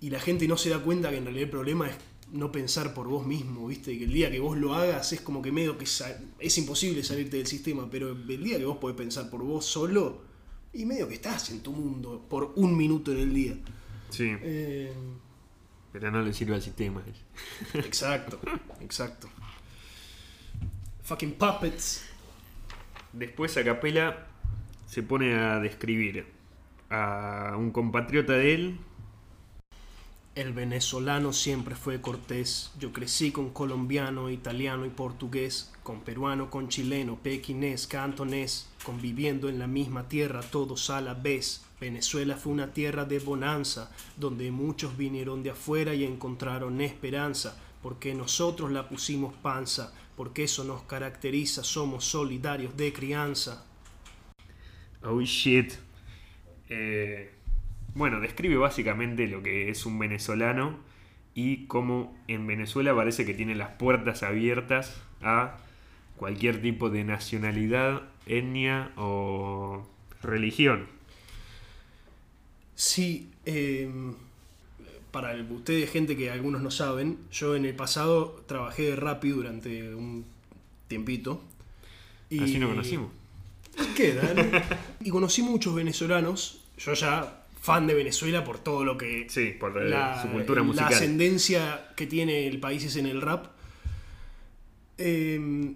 y 0.00 0.10
la 0.10 0.20
gente 0.20 0.46
no 0.48 0.56
se 0.56 0.70
da 0.70 0.80
cuenta 0.80 1.10
que 1.10 1.16
en 1.18 1.24
realidad 1.24 1.44
el 1.44 1.50
problema 1.50 1.88
es 1.88 1.96
no 2.32 2.50
pensar 2.50 2.94
por 2.94 3.06
vos 3.06 3.26
mismo, 3.26 3.68
¿viste? 3.68 3.92
Y 3.92 3.98
que 3.98 4.04
el 4.04 4.12
día 4.12 4.30
que 4.30 4.40
vos 4.40 4.56
lo 4.58 4.74
hagas 4.74 5.12
es 5.12 5.20
como 5.20 5.40
que 5.40 5.52
medio 5.52 5.78
que 5.78 5.84
es 6.38 6.58
imposible 6.58 7.02
salirte 7.04 7.36
del 7.36 7.46
sistema, 7.46 7.88
pero 7.90 8.10
el 8.10 8.42
día 8.44 8.58
que 8.58 8.64
vos 8.64 8.78
podés 8.78 8.96
pensar 8.96 9.30
por 9.30 9.42
vos 9.42 9.64
solo, 9.64 10.22
y 10.72 10.84
medio 10.84 11.06
que 11.08 11.14
estás 11.14 11.50
en 11.50 11.60
tu 11.60 11.72
mundo 11.72 12.26
por 12.28 12.52
un 12.56 12.76
minuto 12.76 13.12
en 13.12 13.18
el 13.18 13.32
día. 13.34 13.56
sí. 14.10 14.32
Eh, 14.40 14.92
Pero 15.92 16.10
no 16.10 16.22
le 16.22 16.32
sirve 16.32 16.54
al 16.56 16.62
sistema. 16.62 17.04
exacto, 17.74 18.40
exacto. 18.80 19.28
Fucking 21.04 21.32
puppets. 21.32 22.02
Después 23.12 23.58
a 23.58 23.62
capela 23.62 24.26
se 24.86 25.02
pone 25.02 25.34
a 25.34 25.60
describir 25.60 26.24
a 26.88 27.56
un 27.58 27.72
compatriota 27.72 28.32
de 28.32 28.54
él. 28.54 28.78
El 30.34 30.54
venezolano 30.54 31.34
siempre 31.34 31.74
fue 31.74 32.00
cortés. 32.00 32.72
Yo 32.80 32.94
crecí 32.94 33.32
con 33.32 33.50
colombiano, 33.50 34.30
italiano 34.30 34.86
y 34.86 34.88
portugués, 34.88 35.74
con 35.82 36.00
peruano, 36.00 36.48
con 36.48 36.68
chileno, 36.68 37.16
pequinés, 37.22 37.86
cantonés, 37.86 38.70
conviviendo 38.82 39.50
en 39.50 39.58
la 39.58 39.66
misma 39.66 40.08
tierra 40.08 40.40
todos 40.40 40.88
a 40.88 41.02
la 41.02 41.12
vez. 41.12 41.66
Venezuela 41.80 42.36
fue 42.36 42.54
una 42.54 42.72
tierra 42.72 43.04
de 43.04 43.18
bonanza, 43.18 43.92
donde 44.16 44.50
muchos 44.50 44.96
vinieron 44.96 45.42
de 45.42 45.50
afuera 45.50 45.92
y 45.92 46.02
encontraron 46.02 46.80
esperanza, 46.80 47.60
porque 47.82 48.14
nosotros 48.14 48.72
la 48.72 48.88
pusimos 48.88 49.34
panza, 49.34 49.92
porque 50.16 50.44
eso 50.44 50.64
nos 50.64 50.82
caracteriza, 50.82 51.64
somos 51.64 52.04
solidarios 52.04 52.76
de 52.76 52.92
crianza. 52.92 53.66
Oh 55.02 55.20
shit. 55.20 55.74
Eh, 56.68 57.32
bueno, 57.94 58.20
describe 58.20 58.56
básicamente 58.56 59.26
lo 59.28 59.42
que 59.42 59.70
es 59.70 59.86
un 59.86 59.98
venezolano 59.98 60.78
y 61.34 61.66
cómo 61.66 62.16
en 62.28 62.46
Venezuela 62.46 62.94
parece 62.94 63.26
que 63.26 63.34
tiene 63.34 63.54
las 63.54 63.70
puertas 63.70 64.22
abiertas 64.22 65.00
a 65.20 65.58
cualquier 66.16 66.62
tipo 66.62 66.90
de 66.90 67.04
nacionalidad, 67.04 68.02
etnia 68.26 68.92
o 68.96 69.86
religión. 70.22 70.86
Sí, 72.74 73.30
eh, 73.44 73.90
para 75.14 75.32
el- 75.32 75.50
ustedes, 75.50 75.90
gente 75.90 76.16
que 76.16 76.28
algunos 76.30 76.60
no 76.60 76.70
saben, 76.72 77.18
yo 77.30 77.54
en 77.54 77.64
el 77.64 77.74
pasado 77.76 78.42
trabajé 78.46 78.82
de 78.90 78.96
Rappi 78.96 79.28
durante 79.30 79.94
un 79.94 80.24
tiempito. 80.88 81.40
Y, 82.28 82.40
Así 82.42 82.58
nos 82.58 82.70
conocimos. 82.70 83.10
¿Qué, 83.96 84.18
y 85.00 85.10
conocí 85.10 85.42
muchos 85.42 85.72
venezolanos, 85.74 86.60
yo 86.78 86.94
ya 86.94 87.44
fan 87.60 87.86
de 87.86 87.94
Venezuela 87.94 88.42
por 88.44 88.58
todo 88.58 88.84
lo 88.84 88.98
que... 88.98 89.26
Sí, 89.30 89.52
por 89.58 89.80
eh, 89.80 89.88
la, 89.88 90.20
su 90.20 90.28
cultura 90.28 90.60
la 90.60 90.66
musical. 90.66 90.92
ascendencia 90.92 91.92
que 91.96 92.06
tiene 92.08 92.46
el 92.48 92.58
país 92.58 92.84
es 92.84 92.96
en 92.96 93.06
el 93.06 93.20
rap. 93.22 93.46
Eh, 94.98 95.74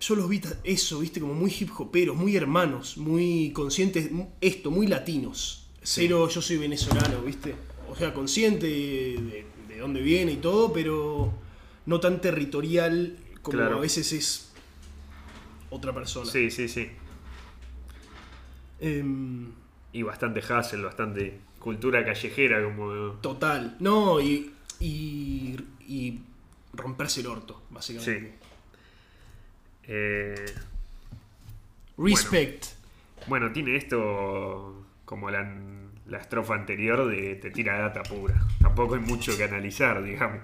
yo 0.00 0.16
los 0.16 0.28
vi 0.28 0.40
eso, 0.64 0.98
viste, 0.98 1.20
como 1.20 1.34
muy 1.34 1.54
hip 1.58 1.70
hoperos, 1.78 2.16
muy 2.16 2.34
hermanos, 2.36 2.98
muy 2.98 3.52
conscientes, 3.52 4.10
esto, 4.40 4.70
muy 4.72 4.88
latinos. 4.88 5.61
Cero, 5.82 6.28
yo 6.28 6.40
soy 6.42 6.56
venezolano, 6.58 7.20
viste. 7.22 7.54
O 7.90 7.96
sea, 7.96 8.14
consciente 8.14 8.66
de, 8.66 9.46
de 9.68 9.78
dónde 9.78 10.00
viene 10.00 10.32
y 10.32 10.36
todo, 10.36 10.72
pero 10.72 11.32
no 11.86 12.00
tan 12.00 12.20
territorial 12.20 13.16
como 13.42 13.58
Claro. 13.58 13.76
a 13.78 13.80
veces 13.80 14.12
es 14.12 14.52
otra 15.70 15.92
persona. 15.92 16.30
Sí, 16.30 16.50
sí, 16.50 16.68
sí. 16.68 16.88
Em, 18.80 19.52
Y 19.92 20.02
bastante 20.02 20.40
hustle, 20.40 20.82
bastante 20.84 21.38
cultura 21.58 22.04
callejera 22.04 22.62
como... 22.64 23.12
total. 23.20 23.76
No, 23.80 24.20
y, 24.20 24.52
y, 24.80 25.56
y 25.86 26.20
romperse 26.72 27.20
el 27.20 27.26
orto, 27.26 27.62
básicamente. 27.70 28.34
Eh, 29.84 30.54
Respect. 31.98 32.66
Bueno, 33.28 33.52
tiene 33.52 33.76
esto 33.76 34.81
como 35.12 35.30
la, 35.30 35.46
la 36.06 36.16
estrofa 36.16 36.54
anterior 36.54 37.06
de 37.06 37.34
te 37.34 37.50
tira 37.50 37.78
data 37.78 38.02
pura. 38.02 38.46
Tampoco 38.62 38.94
hay 38.94 39.02
mucho 39.02 39.36
que 39.36 39.44
analizar, 39.44 40.02
digamos. 40.02 40.40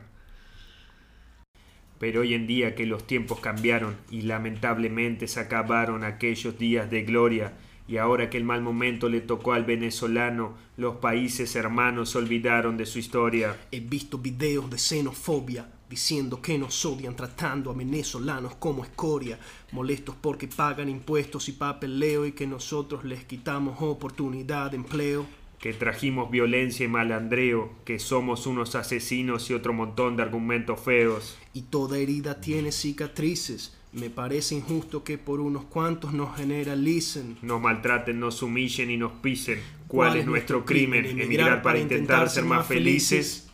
Pero 1.99 2.21
hoy 2.21 2.35
en 2.35 2.47
día 2.47 2.75
que 2.75 2.85
los 2.85 3.07
tiempos 3.07 3.41
cambiaron 3.41 3.97
y 4.11 4.23
lamentablemente 4.23 5.27
se 5.27 5.41
acabaron 5.41 6.05
aquellos 6.05 6.59
días 6.59 6.91
de 6.91 7.03
gloria 7.03 7.55
Y 7.87 7.97
ahora 7.97 8.29
que 8.29 8.37
el 8.37 8.45
mal 8.45 8.61
momento 8.61 9.09
le 9.09 9.23
tocó 9.23 9.55
al 9.55 9.65
venezolano, 9.65 10.59
los 10.77 10.97
países 10.97 11.57
hermanos 11.57 12.11
se 12.11 12.19
olvidaron 12.19 12.77
de 12.77 12.85
su 12.85 12.99
historia. 12.99 13.57
He 13.73 13.81
visto 13.81 14.19
videos 14.19 14.69
de 14.69 14.77
xenofobia 14.77 15.65
diciendo 15.89 16.43
que 16.43 16.59
nos 16.59 16.85
odian 16.85 17.17
tratando 17.17 17.71
a 17.71 17.75
venezolanos 17.75 18.57
como 18.57 18.85
escoria, 18.85 19.39
molestos 19.73 20.15
porque 20.21 20.49
pagan 20.49 20.89
impuestos 20.89 21.49
y 21.49 21.53
papeleo 21.53 22.27
y 22.27 22.33
que 22.33 22.47
nosotros 22.47 23.05
les 23.05 23.25
quitamos 23.25 23.81
oportunidad 23.81 24.71
de 24.71 24.77
empleo. 24.77 25.27
Que 25.59 25.73
trajimos 25.73 26.31
violencia 26.31 26.85
y 26.85 26.89
malandreo, 26.89 27.73
que 27.85 27.99
somos 27.99 28.47
unos 28.47 28.75
asesinos 28.77 29.51
y 29.51 29.55
otro 29.55 29.73
montón 29.73 30.17
de 30.17 30.23
argumentos 30.23 30.79
feos. 30.81 31.37
Y 31.53 31.63
toda 31.63 31.99
herida 31.99 32.41
tiene 32.41 32.71
cicatrices. 32.71 33.75
Me 33.93 34.11
parece 34.11 34.55
injusto 34.55 35.03
que 35.03 35.17
por 35.17 35.41
unos 35.41 35.65
cuantos 35.65 36.13
nos 36.13 36.37
generalicen. 36.37 37.39
Nos 37.43 37.61
maltraten, 37.61 38.21
nos 38.21 38.43
humillen 38.43 38.91
y 38.91 38.99
nos 38.99 39.13
pisen. 39.13 39.61
¿Cuál, 39.89 40.19
es 40.19 40.27
nuestro 40.27 40.65
crimen? 40.65 41.19
Emigrar 41.19 41.63
para 41.63 41.79
intentar 41.79 42.29
ser 42.29 42.45
más 42.45 42.67
felices. 42.67 43.49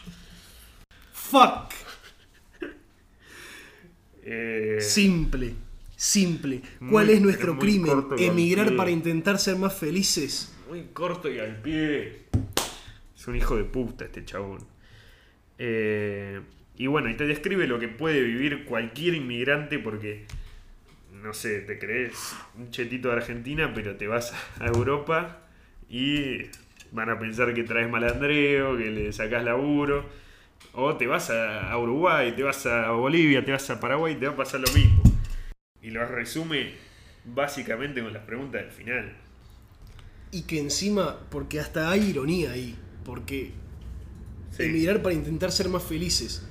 Fuck. 1.13 1.84
Eh, 4.25 4.79
Simple, 4.81 5.53
simple. 5.97 6.61
Muy- 6.81 6.91
¿Cuál 6.93 7.11
es 7.11 7.21
nuestro 7.21 7.59
crimen? 7.59 8.07
Emigrar 8.19 8.75
para 8.77 8.91
intentar 8.91 9.39
ser 9.39 9.57
más 9.57 9.75
felices. 9.79 10.55
Muy 10.69 10.85
corto 10.93 11.31
y 11.31 11.39
al 11.39 11.61
pie. 11.61 12.21
Es 13.17 13.27
un 13.29 13.37
hijo 13.37 13.57
de 13.57 13.65
puta 13.65 14.05
este 14.07 14.25
chabón. 14.25 14.61
Eh, 15.59 16.41
y 16.77 16.87
bueno, 16.89 17.09
y 17.11 17.15
te 17.15 17.27
describe 17.27 17.67
lo 17.67 17.79
que 17.79 17.89
puede 17.89 18.23
vivir 18.23 18.65
cualquier 18.65 19.15
inmigrante 19.15 19.79
porque, 19.79 20.25
no 21.13 21.33
sé, 21.33 21.61
te 21.61 21.79
crees 21.79 22.35
un 22.59 22.71
chetito 22.71 23.09
de 23.09 23.15
Argentina, 23.17 23.73
pero 23.75 23.97
te 23.97 24.07
vas 24.09 24.33
a 24.59 24.67
Europa 24.67 25.47
y 25.89 26.39
van 26.93 27.11
a 27.11 27.19
pensar 27.19 27.55
que 27.55 27.63
traes 27.63 27.89
malandreo, 27.91 28.77
que 28.77 28.91
le 28.91 29.13
sacás 29.13 29.45
laburo. 29.45 30.09
O 30.73 30.97
te 30.97 31.07
vas 31.07 31.31
a, 31.31 31.77
Uruguay, 31.79 32.35
te 32.35 32.43
vas 32.43 32.67
a 32.67 32.91
Bolivia, 32.91 33.45
te 33.45 33.53
vas 33.53 33.69
a 33.71 33.79
Paraguay 33.79 34.15
y 34.15 34.17
te 34.17 34.27
va 34.27 34.33
a 34.33 34.37
pasar 34.37 34.61
lo 34.61 34.73
mismo. 34.73 35.03
Y 35.83 35.91
lo 35.91 36.05
resume 36.07 36.73
básicamente 37.25 38.03
con 38.03 38.13
las 38.13 38.25
preguntas 38.25 38.63
del 38.63 38.71
final. 38.71 39.17
Y 40.33 40.43
que 40.43 40.59
encima, 40.59 41.19
porque 41.31 41.61
hasta 41.61 41.91
hay 41.91 42.11
ironía 42.11 42.53
ahí, 42.53 42.77
porque 43.05 43.53
Sí. 44.51 44.65
emigrar 44.65 45.03
para 45.03 45.15
intentar 45.15 45.53
ser 45.53 45.69
más 45.69 45.83
felices. 45.83 46.47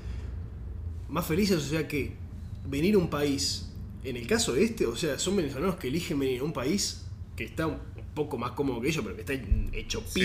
Más 1.09 1.25
felices, 1.25 1.57
o 1.57 1.61
sea 1.69 1.87
que 1.87 2.13
venir 2.65 2.95
a 2.95 2.97
un 2.97 3.09
país, 3.09 3.69
en 4.03 4.15
el 4.17 4.25
caso 4.27 4.53
de 4.53 4.63
este, 4.63 4.85
o 4.85 4.95
sea, 4.95 5.19
son 5.19 5.35
venezolanos 5.35 5.75
que 5.75 5.87
eligen 5.89 6.17
venir 6.19 6.41
a 6.41 6.43
un 6.43 6.53
país 6.53 7.05
que 7.35 7.43
está 7.45 7.67
un 7.67 7.79
poco 8.13 8.37
más 8.37 8.51
cómodo 8.51 8.79
que 8.81 8.87
ellos, 8.89 9.03
pero 9.03 9.15
que 9.15 9.21
está 9.21 9.33
hecho 9.77 10.03
Sí. 10.07 10.21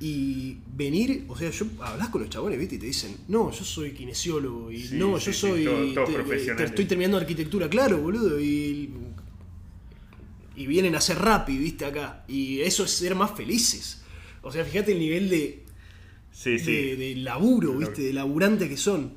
Y 0.00 0.58
venir, 0.76 1.24
o 1.28 1.36
sea, 1.36 1.50
yo 1.50 1.66
hablas 1.80 2.08
con 2.08 2.20
los 2.20 2.28
chabones, 2.30 2.58
¿viste? 2.58 2.74
Y 2.74 2.78
te 2.78 2.86
dicen, 2.86 3.16
no, 3.28 3.50
yo 3.52 3.64
soy 3.64 3.92
kinesiólogo, 3.92 4.70
y 4.70 4.82
Sí, 4.82 4.96
no, 4.96 5.18
sí, 5.20 5.26
yo 5.26 5.32
sí, 5.32 5.38
soy. 5.38 5.64
todos- 5.64 5.94
todos 5.94 6.08
te- 6.08 6.14
profesionales. 6.14 6.56
te 6.56 6.64
estoy 6.64 6.84
terminando 6.86 7.16
arquitectura, 7.18 7.68
claro, 7.68 7.98
boludo, 7.98 8.40
y. 8.40 8.90
Y 10.56 10.66
vienen 10.68 10.94
a 10.94 10.98
hacer 10.98 11.18
rap, 11.18 11.48
¿viste? 11.48 11.84
Acá. 11.84 12.24
Y 12.28 12.60
eso 12.60 12.84
es 12.84 12.90
ser 12.92 13.14
más 13.16 13.32
felices. 13.32 14.02
O 14.42 14.52
sea, 14.52 14.64
fíjate 14.64 14.92
el 14.92 14.98
nivel 15.00 15.28
de, 15.28 15.62
Sí, 16.32 16.58
sí. 16.58 16.72
de, 16.72 16.96
de 16.96 17.14
laburo, 17.16 17.72
¿viste? 17.76 18.02
De 18.02 18.12
laburante 18.12 18.68
que 18.68 18.76
son. 18.76 19.14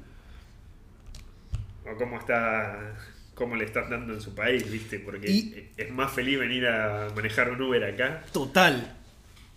O 1.86 1.96
cómo 1.98 2.18
está. 2.20 2.96
cómo 3.36 3.56
le 3.56 3.66
estás 3.66 3.88
dando 3.88 4.16
en 4.16 4.22
su 4.22 4.34
país, 4.34 4.70
¿viste? 4.72 4.98
Porque 5.00 5.30
Y- 5.30 5.70
es 5.78 5.92
más 5.92 6.12
feliz 6.12 6.40
venir 6.40 6.66
a 6.66 7.10
manejar 7.16 7.52
un 7.52 7.62
Uber 7.62 7.84
acá. 7.84 8.26
Total. 8.34 8.98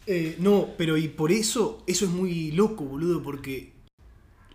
Eh, 0.07 0.37
no, 0.38 0.69
pero 0.76 0.97
y 0.97 1.09
por 1.09 1.30
eso, 1.30 1.83
eso 1.87 2.04
es 2.07 2.11
muy 2.11 2.52
loco, 2.52 2.85
boludo, 2.85 3.23
porque 3.23 3.73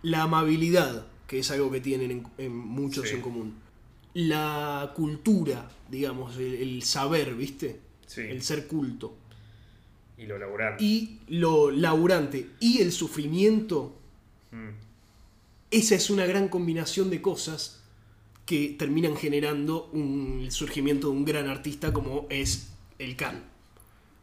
la 0.02 0.22
amabilidad, 0.22 1.06
que 1.26 1.38
es 1.38 1.50
algo 1.50 1.70
que 1.70 1.80
tienen 1.80 2.10
en, 2.10 2.26
en 2.38 2.56
muchos 2.56 3.08
Sí. 3.08 3.14
en 3.16 3.20
común, 3.22 3.54
la 4.14 4.92
cultura, 4.94 5.70
digamos, 5.90 6.36
el, 6.36 6.54
el 6.54 6.82
saber, 6.82 7.34
¿viste? 7.34 7.80
Sí. 8.06 8.22
El 8.22 8.42
ser 8.42 8.66
culto. 8.66 9.14
Y 10.18 10.26
lo 10.26 10.38
laburante. 10.38 10.82
Y 10.84 11.18
lo 11.28 11.70
laburante 11.70 12.50
y 12.60 12.78
el 12.80 12.92
sufrimiento, 12.92 13.92
Mm. 14.52 14.70
esa 15.72 15.94
es 15.96 16.08
una 16.08 16.24
gran 16.24 16.48
combinación 16.48 17.10
de 17.10 17.20
cosas 17.20 17.82
que 18.46 18.76
terminan 18.78 19.16
generando 19.16 19.90
un, 19.92 20.40
el 20.44 20.52
surgimiento 20.52 21.08
de 21.08 21.14
un 21.14 21.24
gran 21.24 21.48
artista 21.48 21.92
como 21.92 22.26
es 22.30 22.72
el 22.98 23.16
Can. 23.16 23.42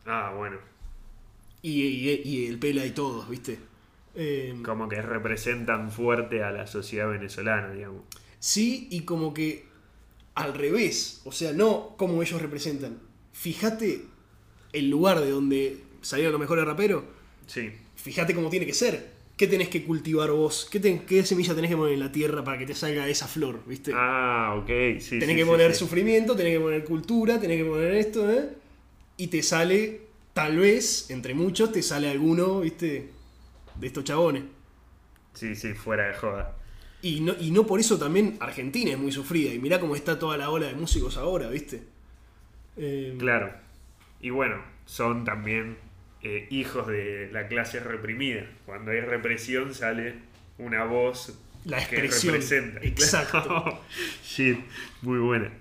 Ah, 0.05 0.33
bueno. 0.35 0.57
Y, 1.63 1.81
y- 1.81 2.21
y 2.23 2.45
el 2.47 2.59
Pela 2.59 2.85
y 2.85 2.91
todos, 2.91 3.27
¿viste? 3.29 3.57
Eh, 4.15 4.53
Como 4.63 4.87
que 4.87 5.01
representan 5.01 5.89
fuerte 5.91 6.43
a 6.43 6.51
la 6.51 6.67
sociedad 6.67 7.09
venezolana, 7.09 7.71
digamos. 7.73 8.03
sí, 8.39 8.87
y 8.91 9.01
como 9.01 9.33
que 9.33 9.65
al 10.35 10.53
revés, 10.53 11.21
o 11.25 11.31
sea, 11.31 11.53
no 11.53 11.95
como 11.97 12.21
ellos 12.21 12.41
representan. 12.41 12.99
Fíjate 13.31 14.01
el 14.73 14.89
lugar 14.89 15.21
de 15.21 15.29
donde 15.31 15.77
salieron 16.01 16.33
los 16.33 16.41
mejores 16.41 16.65
raperos, 16.65 17.03
Sí. 17.47 17.71
fíjate 17.95 18.35
cómo 18.35 18.49
tiene 18.49 18.65
que 18.65 18.73
ser. 18.73 19.13
¿Qué 19.37 19.47
tenés 19.47 19.69
que 19.69 19.83
cultivar 19.83 20.31
vos? 20.31 20.67
¿Qué, 20.71 20.79
qué 21.07 21.25
semilla 21.25 21.55
tenés 21.55 21.71
que 21.71 21.77
poner 21.77 21.93
en 21.95 21.99
la 22.01 22.11
tierra 22.11 22.43
para 22.43 22.57
que 22.59 22.67
te 22.67 22.75
salga 22.75 23.07
esa 23.09 23.27
flor, 23.27 23.63
viste? 23.65 23.91
Ah, 23.95 24.55
ok. 24.59 24.67
Sí, 24.99 25.19
tenés 25.19 25.29
sí, 25.29 25.35
que 25.35 25.43
sí, 25.43 25.49
poner 25.49 25.73
sí. 25.73 25.79
sufrimiento, 25.79 26.35
tenés 26.35 26.53
que 26.53 26.59
poner 26.59 26.83
cultura, 26.83 27.39
tenés 27.39 27.57
que 27.57 27.65
poner 27.65 27.93
esto, 27.95 28.31
¿eh? 28.31 28.49
Y 29.17 29.27
te 29.27 29.41
sale, 29.41 30.01
tal 30.33 30.57
vez, 30.57 31.09
entre 31.09 31.33
muchos, 31.33 31.71
te 31.71 31.81
sale 31.83 32.09
alguno, 32.09 32.61
viste, 32.61 33.11
de 33.75 33.87
estos 33.87 34.03
chabones. 34.03 34.43
Sí, 35.33 35.55
sí, 35.55 35.73
fuera 35.73 36.07
de 36.07 36.13
joda. 36.15 36.55
Y 37.01 37.19
no, 37.21 37.33
y 37.39 37.51
no 37.51 37.65
por 37.65 37.79
eso 37.79 37.97
también 37.99 38.37
Argentina 38.39 38.91
es 38.91 38.97
muy 38.97 39.11
sufrida. 39.11 39.53
Y 39.53 39.59
mirá 39.59 39.79
cómo 39.79 39.95
está 39.95 40.17
toda 40.19 40.37
la 40.37 40.49
ola 40.49 40.67
de 40.67 40.73
músicos 40.75 41.17
ahora, 41.17 41.49
¿viste? 41.49 41.83
Eh, 42.77 43.15
Claro. 43.19 43.53
Y 44.21 44.29
bueno, 44.29 44.63
son 44.85 45.25
también 45.25 45.77
eh, 46.21 46.47
hijos 46.49 46.87
de 46.87 47.29
la 47.31 47.47
clase 47.47 47.79
reprimida. 47.81 48.49
Cuando 48.65 48.91
hay 48.91 49.01
represión 49.01 49.73
sale 49.73 50.15
una 50.57 50.85
voz 50.85 51.37
La 51.65 51.85
que 51.87 51.97
representa. 51.97 52.79
Exacto. 52.83 53.81
Shit, 54.23 54.59
muy 55.01 55.19
buena. 55.19 55.51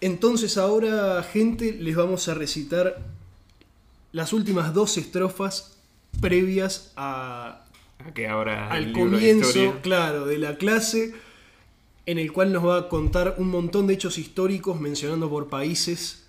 Entonces 0.00 0.56
ahora, 0.58 1.22
gente, 1.22 1.72
les 1.72 1.94
vamos 1.94 2.28
a 2.28 2.34
recitar 2.34 2.96
las 4.12 4.32
últimas 4.32 4.74
dos 4.74 4.96
estrofas 4.98 5.78
previas 6.20 6.92
a, 6.96 7.64
Que 8.14 8.28
ahora 8.28 8.70
al 8.70 8.92
de 8.92 8.92
comienzo, 8.92 9.48
historia. 9.48 9.80
claro, 9.82 10.26
de 10.26 10.38
la 10.38 10.56
clase, 10.56 11.14
en 12.06 12.18
el 12.18 12.32
cual 12.32 12.52
nos 12.52 12.64
va 12.66 12.78
a 12.78 12.88
contar 12.88 13.36
un 13.38 13.48
montón 13.48 13.86
de 13.86 13.94
hechos 13.94 14.18
históricos 14.18 14.80
mencionando 14.80 15.30
por 15.30 15.48
países, 15.48 16.26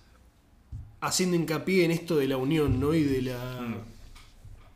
haciendo 1.01 1.35
hincapié 1.35 1.83
en 1.85 1.91
esto 1.91 2.15
de 2.15 2.27
la 2.27 2.37
unión, 2.37 2.79
¿no? 2.79 2.93
Y 2.93 3.03
de 3.03 3.21
la... 3.23 3.61
Mm. 3.61 3.75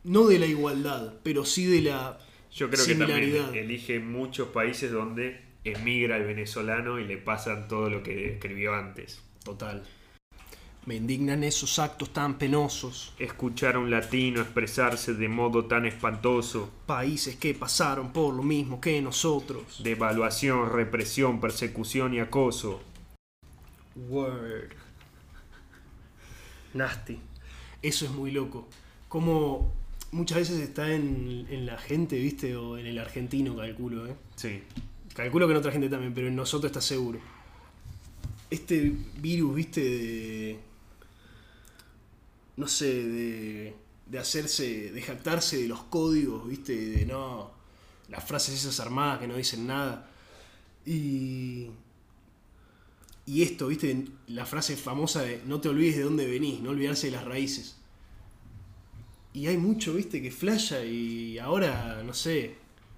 No 0.04 0.26
de 0.26 0.38
la 0.38 0.46
igualdad, 0.46 1.14
pero 1.22 1.44
sí 1.44 1.66
de 1.66 1.82
la 1.82 2.18
Yo 2.54 2.70
creo 2.70 2.84
que 2.84 2.92
similaridad. 2.92 3.44
también 3.44 3.64
elige 3.64 3.98
muchos 3.98 4.48
países 4.48 4.90
donde 4.90 5.40
emigra 5.64 6.16
el 6.16 6.24
venezolano 6.24 6.98
y 6.98 7.04
le 7.04 7.18
pasan 7.18 7.68
todo 7.68 7.90
lo 7.90 8.02
que 8.02 8.32
escribió 8.32 8.74
antes. 8.74 9.20
Total. 9.44 9.82
Me 10.88 10.94
indignan 10.94 11.44
esos 11.44 11.78
actos 11.78 12.14
tan 12.14 12.38
penosos. 12.38 13.12
Escuchar 13.18 13.74
a 13.74 13.78
un 13.78 13.90
latino 13.90 14.40
expresarse 14.40 15.12
de 15.12 15.28
modo 15.28 15.66
tan 15.66 15.84
espantoso. 15.84 16.70
Países 16.86 17.36
que 17.36 17.52
pasaron 17.52 18.10
por 18.10 18.32
lo 18.32 18.42
mismo 18.42 18.80
que 18.80 19.02
nosotros. 19.02 19.82
Devaluación, 19.84 20.72
represión, 20.72 21.42
persecución 21.42 22.14
y 22.14 22.20
acoso. 22.20 22.80
Word. 23.96 24.70
Nasty. 26.72 27.18
Eso 27.82 28.06
es 28.06 28.10
muy 28.10 28.30
loco. 28.30 28.66
Como 29.08 29.74
muchas 30.10 30.38
veces 30.38 30.58
está 30.58 30.90
en, 30.90 31.46
en 31.50 31.66
la 31.66 31.76
gente, 31.76 32.18
¿viste? 32.18 32.56
O 32.56 32.78
en 32.78 32.86
el 32.86 32.98
argentino, 32.98 33.54
calculo, 33.54 34.06
¿eh? 34.06 34.14
Sí. 34.36 34.62
Calculo 35.14 35.46
que 35.46 35.52
en 35.52 35.58
otra 35.58 35.70
gente 35.70 35.90
también, 35.90 36.14
pero 36.14 36.28
en 36.28 36.34
nosotros 36.34 36.70
está 36.70 36.80
seguro. 36.80 37.18
Este 38.48 38.90
virus, 39.20 39.54
¿viste? 39.54 39.82
De. 39.82 40.67
No 42.58 42.68
sé, 42.68 42.92
de. 42.92 43.76
De 44.06 44.18
hacerse. 44.18 44.92
De 44.92 45.00
jactarse 45.00 45.56
de 45.62 45.68
los 45.68 45.84
códigos, 45.84 46.46
¿viste? 46.46 46.74
De 46.74 47.06
no. 47.06 47.50
Las 48.08 48.24
frases 48.24 48.54
esas 48.54 48.80
armadas 48.80 49.20
que 49.20 49.28
no 49.28 49.36
dicen 49.36 49.66
nada. 49.66 50.10
Y. 50.84 51.68
Y 53.26 53.42
esto, 53.42 53.68
¿viste? 53.68 54.06
La 54.26 54.44
frase 54.44 54.76
famosa 54.76 55.22
de 55.22 55.42
no 55.46 55.60
te 55.60 55.68
olvides 55.68 55.96
de 55.96 56.02
dónde 56.02 56.26
venís, 56.26 56.60
no 56.60 56.70
olvidarse 56.70 57.06
de 57.08 57.12
las 57.12 57.24
raíces. 57.24 57.76
Y 59.34 59.46
hay 59.46 59.56
mucho, 59.58 59.94
¿viste? 59.94 60.20
Que 60.22 60.30
flasha 60.30 60.82
y 60.84 61.38
ahora, 61.38 62.02
no 62.04 62.14
sé, 62.14 62.54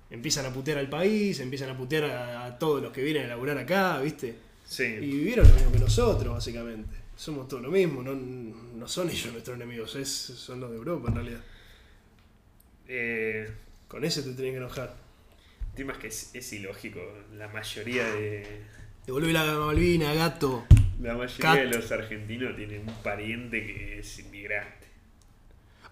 empiezan 0.08 0.46
a 0.46 0.52
putear 0.52 0.78
al 0.78 0.88
país, 0.88 1.40
empiezan 1.40 1.70
a 1.70 1.76
putear 1.76 2.04
a, 2.04 2.46
a 2.46 2.58
todos 2.58 2.80
los 2.80 2.92
que 2.92 3.02
vienen 3.02 3.24
a 3.26 3.28
laburar 3.28 3.58
acá, 3.58 4.00
¿viste? 4.00 4.36
Sí. 4.64 4.84
Y 4.84 5.00
vivieron 5.00 5.48
lo 5.48 5.54
mismo 5.54 5.72
que 5.72 5.78
nosotros, 5.80 6.32
básicamente. 6.32 6.96
somos 7.16 7.48
todo 7.48 7.60
lo 7.60 7.70
mismo, 7.70 8.02
no, 8.02 8.14
no 8.80 8.88
son 8.88 9.08
ellos 9.10 9.32
nuestros 9.32 9.56
enemigos, 9.56 9.94
es, 9.94 10.08
son 10.10 10.58
los 10.60 10.70
de 10.70 10.76
Europa 10.76 11.08
en 11.10 11.14
realidad. 11.14 11.40
Eh, 12.88 13.50
Con 13.88 14.04
ese 14.04 14.22
te 14.22 14.32
tenés 14.32 14.52
que 14.52 14.56
enojar. 14.56 14.94
el 15.70 15.74
tema 15.76 15.92
es 15.92 15.98
que 15.98 16.06
es, 16.08 16.30
es 16.34 16.52
ilógico. 16.52 17.00
La 17.36 17.48
mayoría 17.48 18.04
de. 18.12 18.62
Devolví 19.06 19.32
la 19.32 19.44
Malvina, 19.44 20.12
gato. 20.14 20.64
La 21.00 21.14
mayoría 21.14 21.38
Cat. 21.38 21.58
de 21.58 21.66
los 21.78 21.90
argentinos 21.92 22.56
tienen 22.56 22.88
un 22.88 22.94
pariente 23.02 23.64
que 23.66 23.98
es 24.00 24.18
inmigrante. 24.18 24.86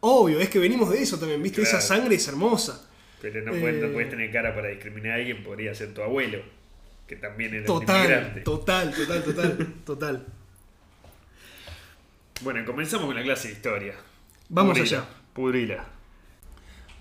Obvio, 0.00 0.38
es 0.40 0.48
que 0.48 0.58
venimos 0.58 0.90
de 0.90 1.02
eso 1.02 1.18
también, 1.18 1.42
¿viste? 1.42 1.62
Esa 1.62 1.80
sangre 1.80 2.14
es 2.16 2.28
hermosa. 2.28 2.88
Pero 3.20 3.42
no, 3.42 3.50
puedes, 3.52 3.80
no 3.82 3.88
Eh. 3.88 3.92
puedes 3.92 4.10
tener 4.10 4.30
cara 4.30 4.54
para 4.54 4.68
discriminar 4.68 5.12
a 5.12 5.14
alguien, 5.16 5.42
podría 5.42 5.74
ser 5.74 5.92
tu 5.92 6.02
abuelo, 6.02 6.40
que 7.08 7.16
también 7.16 7.52
era 7.52 7.60
un 7.62 7.66
Total, 7.80 7.96
inmigrante. 8.04 8.40
total, 8.42 8.94
total, 8.94 9.24
total, 9.24 9.74
total. 9.84 10.26
Bueno, 12.40 12.64
comenzamos 12.64 13.06
con 13.06 13.16
la 13.16 13.22
clase 13.22 13.48
de 13.48 13.54
historia. 13.54 13.94
Vamos 14.48 14.78
Pudrila, 14.78 14.98
allá. 14.98 15.08
Pudrila. 15.32 15.84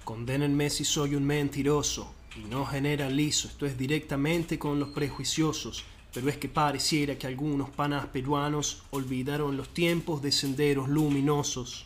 Condénenme 0.03 0.69
si 0.69 0.83
soy 0.83 1.15
un 1.15 1.25
mentiroso 1.25 2.13
y 2.35 2.47
no 2.49 2.65
generalizo, 2.65 3.47
esto 3.47 3.65
es 3.65 3.77
directamente 3.77 4.57
con 4.57 4.79
los 4.79 4.89
prejuiciosos, 4.89 5.85
pero 6.13 6.29
es 6.29 6.37
que 6.37 6.49
pareciera 6.49 7.17
que 7.17 7.27
algunos 7.27 7.69
panas 7.69 8.05
peruanos 8.07 8.83
olvidaron 8.91 9.57
los 9.57 9.73
tiempos 9.73 10.21
de 10.21 10.31
senderos 10.31 10.87
luminosos. 10.87 11.85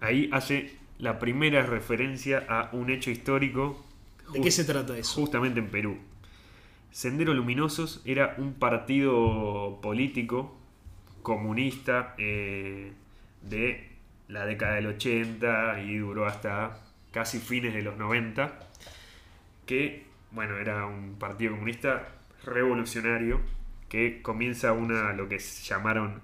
Ahí 0.00 0.28
hace 0.32 0.76
la 0.98 1.18
primera 1.18 1.64
referencia 1.64 2.46
a 2.48 2.70
un 2.72 2.90
hecho 2.90 3.10
histórico 3.10 3.84
¿De 4.32 4.40
qué 4.40 4.50
se 4.50 4.64
trata 4.64 4.96
eso? 4.96 5.20
justamente 5.20 5.60
en 5.60 5.68
Perú. 5.70 5.98
Sendero 6.90 7.34
Luminosos 7.34 8.00
era 8.04 8.34
un 8.38 8.54
partido 8.54 9.80
político 9.82 10.56
comunista 11.24 12.14
eh, 12.18 12.92
de 13.42 13.90
la 14.28 14.46
década 14.46 14.76
del 14.76 14.86
80 14.86 15.80
y 15.80 15.96
duró 15.96 16.26
hasta 16.26 16.78
casi 17.10 17.40
fines 17.40 17.74
de 17.74 17.82
los 17.82 17.96
90, 17.96 18.60
que, 19.66 20.04
bueno, 20.30 20.58
era 20.58 20.86
un 20.86 21.16
partido 21.18 21.52
comunista 21.52 22.08
revolucionario 22.44 23.40
que 23.88 24.22
comienza 24.22 24.72
una, 24.72 25.12
lo 25.14 25.28
que 25.28 25.38
llamaron 25.38 26.20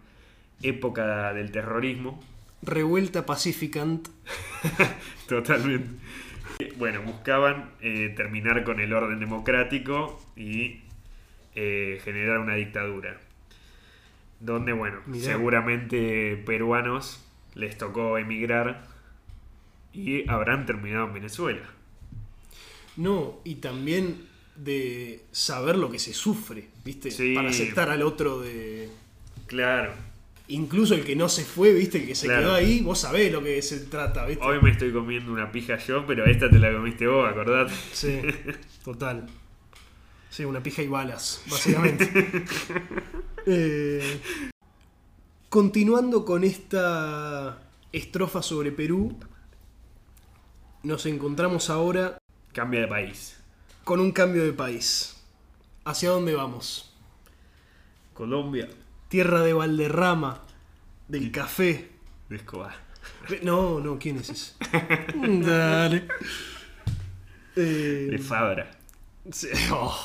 época 0.62 1.32
del 1.32 1.50
terrorismo, 1.50 2.22
Revuelta 2.62 3.24
Pacificant. 3.24 4.08
Totalmente. 5.28 5.98
Bueno, 6.76 7.00
buscaban 7.02 7.70
eh, 7.80 8.12
terminar 8.14 8.64
con 8.64 8.80
el 8.80 8.92
orden 8.92 9.18
democrático 9.18 10.20
y 10.36 10.82
eh, 11.54 12.00
generar 12.04 12.38
una 12.38 12.54
dictadura. 12.54 13.18
Donde, 14.40 14.72
bueno, 14.72 15.00
Mirá. 15.06 15.24
seguramente 15.24 16.42
peruanos 16.46 17.22
les 17.54 17.76
tocó 17.76 18.16
emigrar 18.18 18.86
y 19.92 20.28
habrán 20.30 20.66
terminado 20.66 21.06
en 21.08 21.14
Venezuela. 21.14 21.68
No, 22.96 23.40
y 23.44 23.56
también 23.56 24.26
de 24.56 25.22
saber 25.32 25.76
lo 25.76 25.90
que 25.90 25.98
se 25.98 26.12
sufre, 26.14 26.68
¿viste? 26.84 27.10
Sí. 27.10 27.34
Para 27.34 27.50
aceptar 27.50 27.90
al 27.90 28.02
otro 28.02 28.40
de... 28.40 28.88
Claro, 29.46 29.92
Incluso 30.48 30.94
el 30.96 31.04
que 31.04 31.14
no 31.14 31.28
se 31.28 31.44
fue, 31.44 31.72
¿viste? 31.72 31.98
El 31.98 32.06
que 32.08 32.14
se 32.16 32.26
Claro. 32.26 32.40
quedó 32.42 32.54
ahí, 32.54 32.80
vos 32.80 32.98
sabés 32.98 33.30
lo 33.30 33.40
que 33.40 33.62
se 33.62 33.78
trata, 33.80 34.26
¿viste? 34.26 34.44
hoy 34.44 34.60
me 34.60 34.70
estoy 34.72 34.90
comiendo 34.92 35.32
una 35.32 35.52
pija 35.52 35.76
yo, 35.78 36.04
pero 36.06 36.24
esta 36.26 36.50
te 36.50 36.58
la 36.58 36.72
comiste 36.72 37.06
vos, 37.06 37.28
acordate. 37.30 37.72
Sí, 37.92 38.20
total. 38.84 39.28
Sí, 40.28 40.44
una 40.44 40.60
pija 40.60 40.82
y 40.82 40.88
balas, 40.88 41.44
básicamente. 41.48 42.10
Eh, 43.46 44.20
continuando 45.48 46.24
con 46.24 46.44
esta 46.44 47.58
estrofa 47.92 48.42
sobre 48.42 48.72
Perú, 48.72 49.16
nos 50.82 51.06
encontramos 51.06 51.70
ahora 51.70 52.18
Cambia 52.52 52.80
de 52.80 52.88
país. 52.88 53.36
con 53.84 54.00
un 54.00 54.12
cambio 54.12 54.44
de 54.44 54.52
país. 54.52 55.16
¿Hacia 55.84 56.10
dónde 56.10 56.34
vamos? 56.34 56.94
Colombia, 58.14 58.68
Tierra 59.08 59.40
de 59.42 59.52
Valderrama, 59.54 60.42
del 61.08 61.32
café. 61.32 61.90
de 62.28 62.36
Escobar. 62.36 62.74
No, 63.42 63.80
no, 63.80 63.98
¿quién 63.98 64.18
es 64.18 64.28
ese? 64.30 64.52
Dale. 65.14 66.06
Eh, 67.56 68.08
De 68.10 68.18
Fabra. 68.18 68.70
Sí. 69.32 69.48
Oh. 69.72 69.96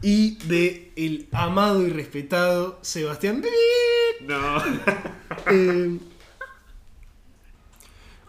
Y 0.00 0.36
de 0.46 0.92
el 0.96 1.28
amado 1.32 1.86
y 1.86 1.90
respetado 1.90 2.78
Sebastián. 2.82 3.42
No. 4.22 4.62
Eh, 5.50 5.98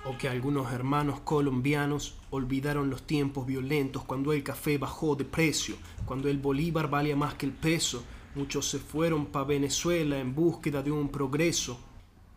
o 0.05 0.17
que 0.17 0.29
algunos 0.29 0.71
hermanos 0.71 1.19
colombianos 1.21 2.17
olvidaron 2.29 2.89
los 2.89 3.05
tiempos 3.05 3.45
violentos 3.45 4.03
cuando 4.05 4.31
el 4.31 4.43
café 4.43 4.77
bajó 4.77 5.15
de 5.15 5.25
precio, 5.25 5.75
cuando 6.05 6.29
el 6.29 6.37
bolívar 6.37 6.89
valía 6.89 7.15
más 7.15 7.33
que 7.33 7.45
el 7.45 7.51
peso. 7.51 8.05
Muchos 8.35 8.69
se 8.69 8.79
fueron 8.79 9.25
para 9.27 9.45
Venezuela 9.45 10.19
en 10.19 10.33
búsqueda 10.35 10.81
de 10.83 10.91
un 10.91 11.09
progreso. 11.09 11.79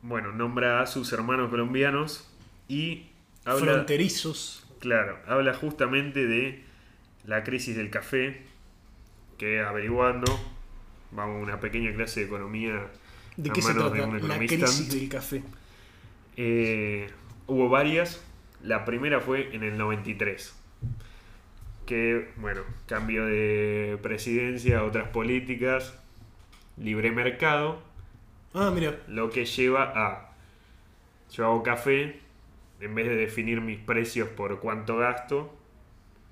Bueno, 0.03 0.33
nombra 0.33 0.81
a 0.81 0.87
sus 0.87 1.13
hermanos 1.13 1.51
colombianos 1.51 2.29
y 2.69 3.07
habla, 3.45 3.73
Fronterizos. 3.75 4.65
claro, 4.81 5.19
habla 5.27 5.55
justamente 5.55 6.27
de 6.27 6.65
la 7.25 7.45
crisis 7.45 7.77
del 7.77 7.91
café, 7.91 8.43
que 9.43 9.61
averiguando, 9.61 10.39
vamos 11.11 11.35
a 11.41 11.43
una 11.43 11.59
pequeña 11.59 11.93
clase 11.93 12.21
de 12.21 12.27
economía 12.27 12.87
¿De 13.37 13.51
a 13.51 13.53
qué 13.53 13.61
se 13.61 13.75
manos 13.75 13.93
de 13.93 13.99
trata? 13.99 14.07
un 14.07 14.13
La 14.13 14.19
economista. 14.19 14.55
crisis 14.55 14.89
del 14.89 15.09
café. 15.09 15.43
Eh, 16.37 17.11
hubo 17.49 17.69
varias, 17.69 18.23
la 18.63 18.85
primera 18.85 19.19
fue 19.21 19.53
en 19.53 19.65
el 19.65 19.77
93, 19.77 20.55
que, 21.87 22.31
bueno, 22.37 22.61
cambio 22.87 23.27
de 23.27 23.99
presidencia, 24.01 24.85
otras 24.85 25.09
políticas, 25.09 25.99
libre 26.77 27.11
mercado, 27.11 27.83
Ah, 28.55 28.71
mira. 28.73 28.97
Lo 29.09 29.31
que 29.31 29.45
lleva 29.47 29.93
a. 29.97 30.31
Yo 31.33 31.47
hago 31.47 31.63
café, 31.65 32.21
en 32.81 32.95
vez 32.95 33.09
de 33.09 33.17
definir 33.17 33.61
mis 33.61 33.79
precios 33.81 34.29
por 34.29 34.61
cuánto 34.61 34.99
gasto, 34.99 35.53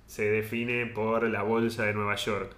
se 0.07 0.31
define 0.31 0.87
por 0.87 1.25
la 1.29 1.43
bolsa 1.43 1.87
de 1.87 1.95
Nueva 1.95 2.15
York. 2.17 2.55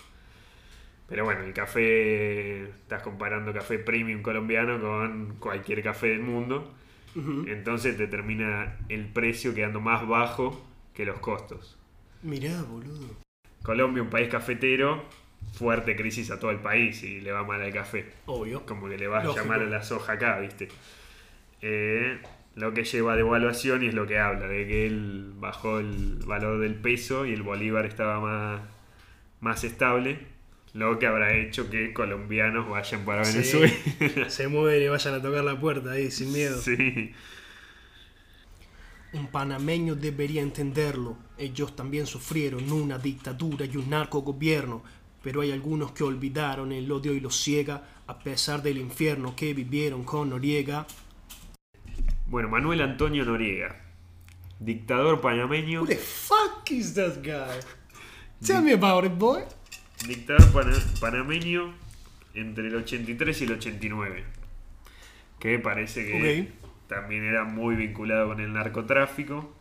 Pero 1.13 1.27
bueno, 1.27 1.43
el 1.43 1.53
café. 1.53 2.63
Estás 2.63 3.03
comparando 3.03 3.53
café 3.53 3.79
premium 3.79 4.23
colombiano 4.23 4.81
con 4.81 5.37
cualquier 5.39 5.83
café 5.83 6.09
del 6.09 6.21
mundo. 6.21 6.73
Entonces 7.15 7.99
te 7.99 8.07
termina 8.07 8.79
el 8.89 9.05
precio 9.05 9.55
quedando 9.55 9.79
más 9.83 10.09
bajo 10.09 10.67
que 10.95 11.05
los 11.05 11.19
costos. 11.19 11.79
Mirá, 12.23 12.63
boludo. 12.63 13.15
Colombia, 13.63 14.03
un 14.03 14.09
país 14.09 14.31
cafetero, 14.31 15.05
fuerte 15.53 15.95
crisis 15.97 16.31
a 16.31 16.41
todo 16.41 16.51
el 16.51 16.61
país 16.61 17.03
y 17.03 17.21
le 17.21 17.31
va 17.31 17.45
mal 17.45 17.61
al 17.61 17.75
café. 17.75 18.07
Obvio. 18.25 18.65
como 18.65 18.89
que 18.89 18.97
le 18.97 19.07
va 19.07 19.21
a 19.21 19.35
llamar 19.35 19.61
a 19.61 19.67
la 19.67 19.83
soja 19.83 20.15
acá, 20.15 20.41
¿viste? 20.41 20.69
Eh, 21.61 22.19
lo 22.55 22.73
que 22.73 22.85
lleva 22.85 23.13
a 23.13 23.17
devaluación 23.17 23.83
y 23.83 23.89
es 23.89 23.95
lo 23.95 24.07
que 24.07 24.19
habla, 24.19 24.49
de 24.49 24.67
que 24.67 24.87
él 24.87 25.35
bajó 25.37 25.79
el 25.79 26.23
valor 26.27 26.61
del 26.61 26.75
peso 26.77 27.27
y 27.27 27.35
el 27.35 27.43
bolívar 27.43 27.85
estaba 27.85 28.19
más, 28.21 28.63
más 29.41 29.65
estable, 29.65 30.32
lo 30.75 30.99
que 30.99 31.07
habrá 31.07 31.35
hecho 31.37 31.69
que 31.69 31.93
colombianos 31.93 32.69
vayan 32.69 33.05
para 33.05 33.25
Sí. 33.25 33.35
Venezuela. 33.39 34.29
Se 34.31 34.49
mueven 34.49 34.83
y 34.83 34.89
vayan 34.89 35.15
a 35.15 35.23
tocar 35.23 35.45
la 35.45 35.59
puerta 35.61 35.93
ahí 35.93 36.11
sin 36.11 36.33
miedo. 36.33 36.61
Sí. 36.61 37.13
Un 39.13 39.27
panameño 39.27 39.95
debería 39.95 40.41
entenderlo. 40.41 41.19
Ellos 41.37 41.77
también 41.77 42.07
sufrieron 42.07 42.73
una 42.73 42.99
dictadura 42.99 43.67
y 43.67 43.77
un 43.77 43.91
narcogobierno, 43.91 44.83
pero 45.23 45.43
hay 45.43 45.53
algunos 45.53 45.93
que 45.93 46.05
olvidaron 46.05 46.73
el 46.73 46.91
odio 46.91 47.13
y 47.13 47.21
los 47.21 47.37
ciega, 47.39 47.83
a 48.07 48.19
pesar 48.19 48.63
del 48.63 48.79
infierno 48.79 49.37
que 49.37 49.53
vivieron 49.53 50.05
con 50.05 50.31
Noriega. 50.31 50.87
Bueno, 52.27 52.49
Manuel 52.49 52.81
Antonio 52.81 53.27
Noriega, 53.27 53.85
dictador 54.59 55.21
panameño, 55.21 55.83
Who 55.83 55.87
the 55.89 55.97
fuck 55.97 56.71
is 56.71 56.95
that 56.95 57.19
guy? 57.23 57.61
Tell 58.45 58.63
me 58.63 58.73
about 58.73 59.05
it, 59.05 59.13
boy. 59.19 59.43
Dictador 60.07 60.51
pana- 60.53 60.85
panameño 61.01 61.75
entre 62.35 62.69
el 62.69 62.77
83 62.77 63.41
y 63.41 63.45
el 63.45 63.53
89, 63.53 64.25
que 65.39 65.59
parece 65.59 66.07
que 66.07 66.53
también 66.89 67.25
era 67.25 67.45
muy 67.45 67.75
vinculado 67.77 68.29
con 68.29 68.41
el 68.41 68.53
narcotráfico. 68.53 69.55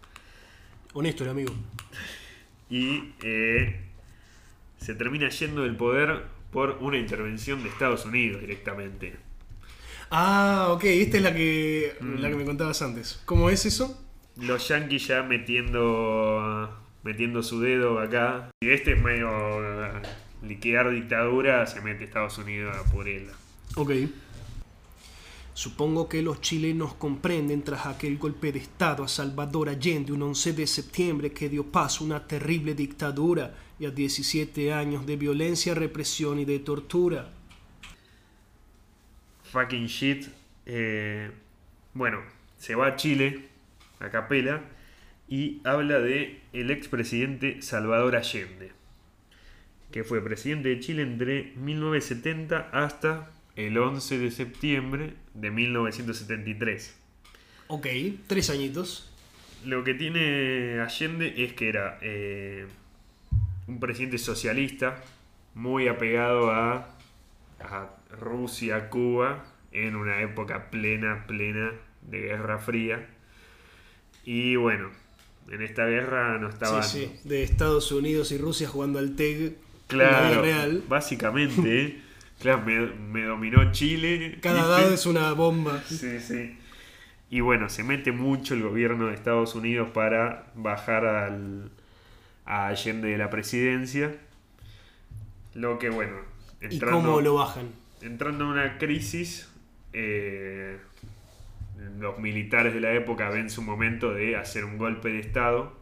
Honesto, 0.94 1.24
el 1.24 1.30
amigo. 1.32 1.54
y 2.70 3.14
eh, 3.24 3.82
se 4.78 4.96
termina 4.96 5.30
yendo 5.30 5.64
del 5.64 5.76
poder 5.76 6.24
por 6.52 6.78
una 6.82 6.98
intervención 6.98 7.64
de 7.64 7.70
Estados 7.70 8.06
Unidos 8.06 8.42
directamente. 8.42 9.16
Ah, 10.10 10.68
ok, 10.72 10.84
esta 10.86 11.18
es 11.18 11.24
la 11.24 11.34
que, 11.34 11.96
Mm. 12.02 12.16
la 12.20 12.30
que 12.30 12.36
me 12.36 12.44
contabas 12.46 12.82
antes. 12.82 13.22
¿Cómo 13.26 13.50
es 13.50 13.66
eso? 13.66 13.98
Los 14.38 14.68
yanquis 14.68 15.08
ya 15.08 15.24
metiendo 15.24 16.78
metiendo 17.04 17.42
su 17.42 17.60
dedo 17.62 18.00
acá. 18.00 18.50
Y 18.62 18.70
este 18.70 18.94
es 18.94 19.02
medio 19.02 19.30
liquidar 20.42 20.90
dictadura, 20.92 21.66
se 21.68 21.82
mete 21.82 22.04
Estados 22.04 22.38
Unidos 22.38 22.76
a 22.76 22.92
por 22.92 23.08
él. 23.08 23.28
Ok. 23.76 23.92
Supongo 25.54 26.08
que 26.08 26.22
los 26.22 26.40
chilenos 26.42 26.94
comprenden 26.94 27.62
tras 27.62 27.86
aquel 27.86 28.18
golpe 28.18 28.52
de 28.52 28.60
Estado 28.60 29.04
a 29.04 29.08
Salvador 29.08 29.70
Allende 29.70 30.14
un 30.14 30.24
11 30.24 30.54
de 30.54 30.66
septiembre 30.66 31.32
que 31.34 31.50
dio 31.50 31.66
paso 31.66 32.04
a 32.04 32.08
una 32.08 32.28
terrible 32.28 32.74
dictadura 32.74 33.54
y 33.78 33.86
a 33.86 33.92
17 33.92 34.74
años 34.74 35.06
de 35.06 35.18
violencia, 35.18 35.76
represión 35.76 36.40
y 36.40 36.46
de 36.46 36.60
tortura. 36.60 37.30
Fucking 39.52 39.88
shit. 39.88 40.28
Eh, 40.66 41.30
bueno, 41.94 42.22
se 42.58 42.76
va 42.76 42.88
a 42.88 42.96
Chile, 42.96 43.50
a 44.00 44.10
capela, 44.10 44.62
y 45.28 45.62
habla 45.64 46.00
de 46.00 46.42
el 46.54 46.72
expresidente 46.72 47.62
Salvador 47.62 48.16
Allende, 48.16 48.72
que 49.92 50.04
fue 50.04 50.24
presidente 50.24 50.70
de 50.70 50.80
Chile 50.80 51.04
entre 51.04 51.54
1970 51.58 52.70
hasta 52.72 53.32
el 53.56 53.78
11 53.78 54.18
de 54.20 54.32
septiembre 54.32 55.14
de 55.34 55.52
1973. 55.52 56.96
Ok, 57.68 57.88
tres 58.28 58.50
añitos. 58.50 59.12
Lo 59.66 59.84
que 59.84 59.94
tiene 59.94 60.80
Allende 60.80 61.44
es 61.44 61.54
que 61.54 61.70
era 61.70 62.00
eh, 62.02 62.66
un 63.68 63.80
presidente 63.80 64.18
socialista 64.18 65.04
muy 65.54 65.88
apegado 65.88 66.52
a, 66.52 66.98
a 67.60 67.90
Rusia, 68.20 68.90
Cuba, 68.90 69.46
en 69.72 69.96
una 69.96 70.22
época 70.22 70.70
plena, 70.70 71.26
plena 71.28 71.72
de 72.02 72.22
Guerra 72.22 72.60
Fría. 72.60 73.08
Y 74.24 74.56
bueno, 74.56 74.90
en 75.50 75.62
esta 75.62 75.86
guerra 75.86 76.38
no 76.38 76.50
estaban... 76.50 76.84
Sí, 76.84 77.12
sí, 77.24 77.30
de 77.30 77.44
Estados 77.44 77.92
Unidos 77.92 78.32
y 78.32 78.38
Rusia 78.38 78.68
jugando 78.68 79.00
al 79.00 79.16
TEG. 79.16 79.56
Claro, 79.92 80.42
real. 80.42 80.84
básicamente, 80.88 81.82
¿eh? 81.86 82.02
claro, 82.42 82.64
me, 82.66 82.80
me 82.88 83.24
dominó 83.24 83.72
Chile. 83.72 84.38
Cada 84.42 84.66
dado 84.68 84.94
es 84.94 85.06
una 85.06 85.32
bomba. 85.34 85.84
Sí, 85.86 86.20
sí. 86.20 86.58
Y 87.30 87.40
bueno, 87.40 87.70
se 87.70 87.84
mete 87.84 88.12
mucho 88.12 88.54
el 88.56 88.62
gobierno 88.64 89.08
de 89.08 89.14
Estados 89.14 89.56
Unidos 89.56 89.90
para 89.94 90.48
bajar 90.56 91.06
al, 91.06 91.72
a 92.46 92.68
Allende 92.68 93.08
de 93.10 93.18
la 93.18 93.30
presidencia. 93.30 94.16
Lo 95.54 95.80
que, 95.80 95.90
bueno, 95.90 96.18
¿Y 96.70 96.80
cómo 96.80 97.22
lo 97.22 97.36
bajan? 97.36 97.70
entrando 98.02 98.46
en 98.46 98.50
una 98.52 98.78
crisis, 98.78 99.50
eh, 99.94 100.78
los 102.00 102.20
militares 102.20 102.74
de 102.74 102.82
la 102.82 102.94
época 102.94 103.30
ven 103.30 103.50
su 103.50 103.62
momento 103.62 104.14
de 104.14 104.36
hacer 104.36 104.66
un 104.66 104.78
golpe 104.78 105.10
de 105.10 105.20
Estado, 105.20 105.74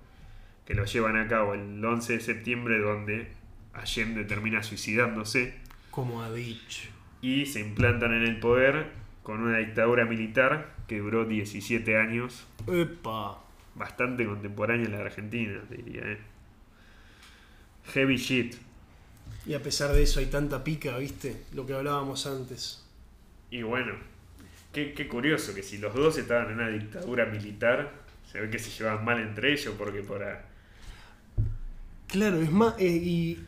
que 0.65 0.74
lo 0.76 0.86
llevan 0.86 1.17
a 1.17 1.28
cabo 1.28 1.54
el 1.56 1.84
11 1.84 2.13
de 2.13 2.19
septiembre, 2.19 2.80
donde 2.80 3.28
Allende 3.73 4.23
termina 4.25 4.63
suicidándose 4.63 5.53
Como 5.91 6.21
ha 6.23 6.32
dicho. 6.32 6.88
y 7.21 7.45
se 7.45 7.60
implantan 7.62 8.13
en 8.13 8.23
el 8.23 8.39
poder 8.39 8.88
con 9.23 9.41
una 9.41 9.58
dictadura 9.60 10.05
militar 10.05 10.75
que 10.88 10.99
duró 10.99 11.25
17 11.25 11.97
años, 11.97 12.47
Epa. 12.67 13.39
bastante 13.75 14.25
contemporánea 14.25 14.86
en 14.88 14.91
la 14.93 14.99
Argentina, 15.01 15.60
diría. 15.69 16.01
¿eh? 16.03 16.17
Heavy 17.93 18.17
shit. 18.17 18.55
Y 19.45 19.53
a 19.53 19.62
pesar 19.62 19.93
de 19.93 20.01
eso 20.03 20.19
hay 20.19 20.25
tanta 20.27 20.63
pica, 20.63 20.97
¿viste? 20.97 21.43
Lo 21.53 21.65
que 21.65 21.73
hablábamos 21.73 22.25
antes. 22.25 22.84
Y 23.51 23.62
bueno, 23.62 23.93
qué, 24.73 24.93
qué 24.93 25.08
curioso 25.08 25.53
que 25.53 25.62
si 25.63 25.77
los 25.77 25.93
dos 25.93 26.17
estaban 26.17 26.47
en 26.47 26.53
una 26.55 26.69
dictadura 26.69 27.25
militar, 27.25 27.91
se 28.32 28.41
ve 28.41 28.49
que 28.49 28.60
se 28.60 28.69
llevaban 28.71 29.05
mal 29.05 29.19
entre 29.19 29.53
ellos, 29.53 29.73
porque 29.77 30.01
por... 30.01 30.23
a- 30.23 30.45
Claro, 32.08 32.41
es 32.41 32.51
más, 32.51 32.73
eh, 32.79 32.88
y 32.88 33.39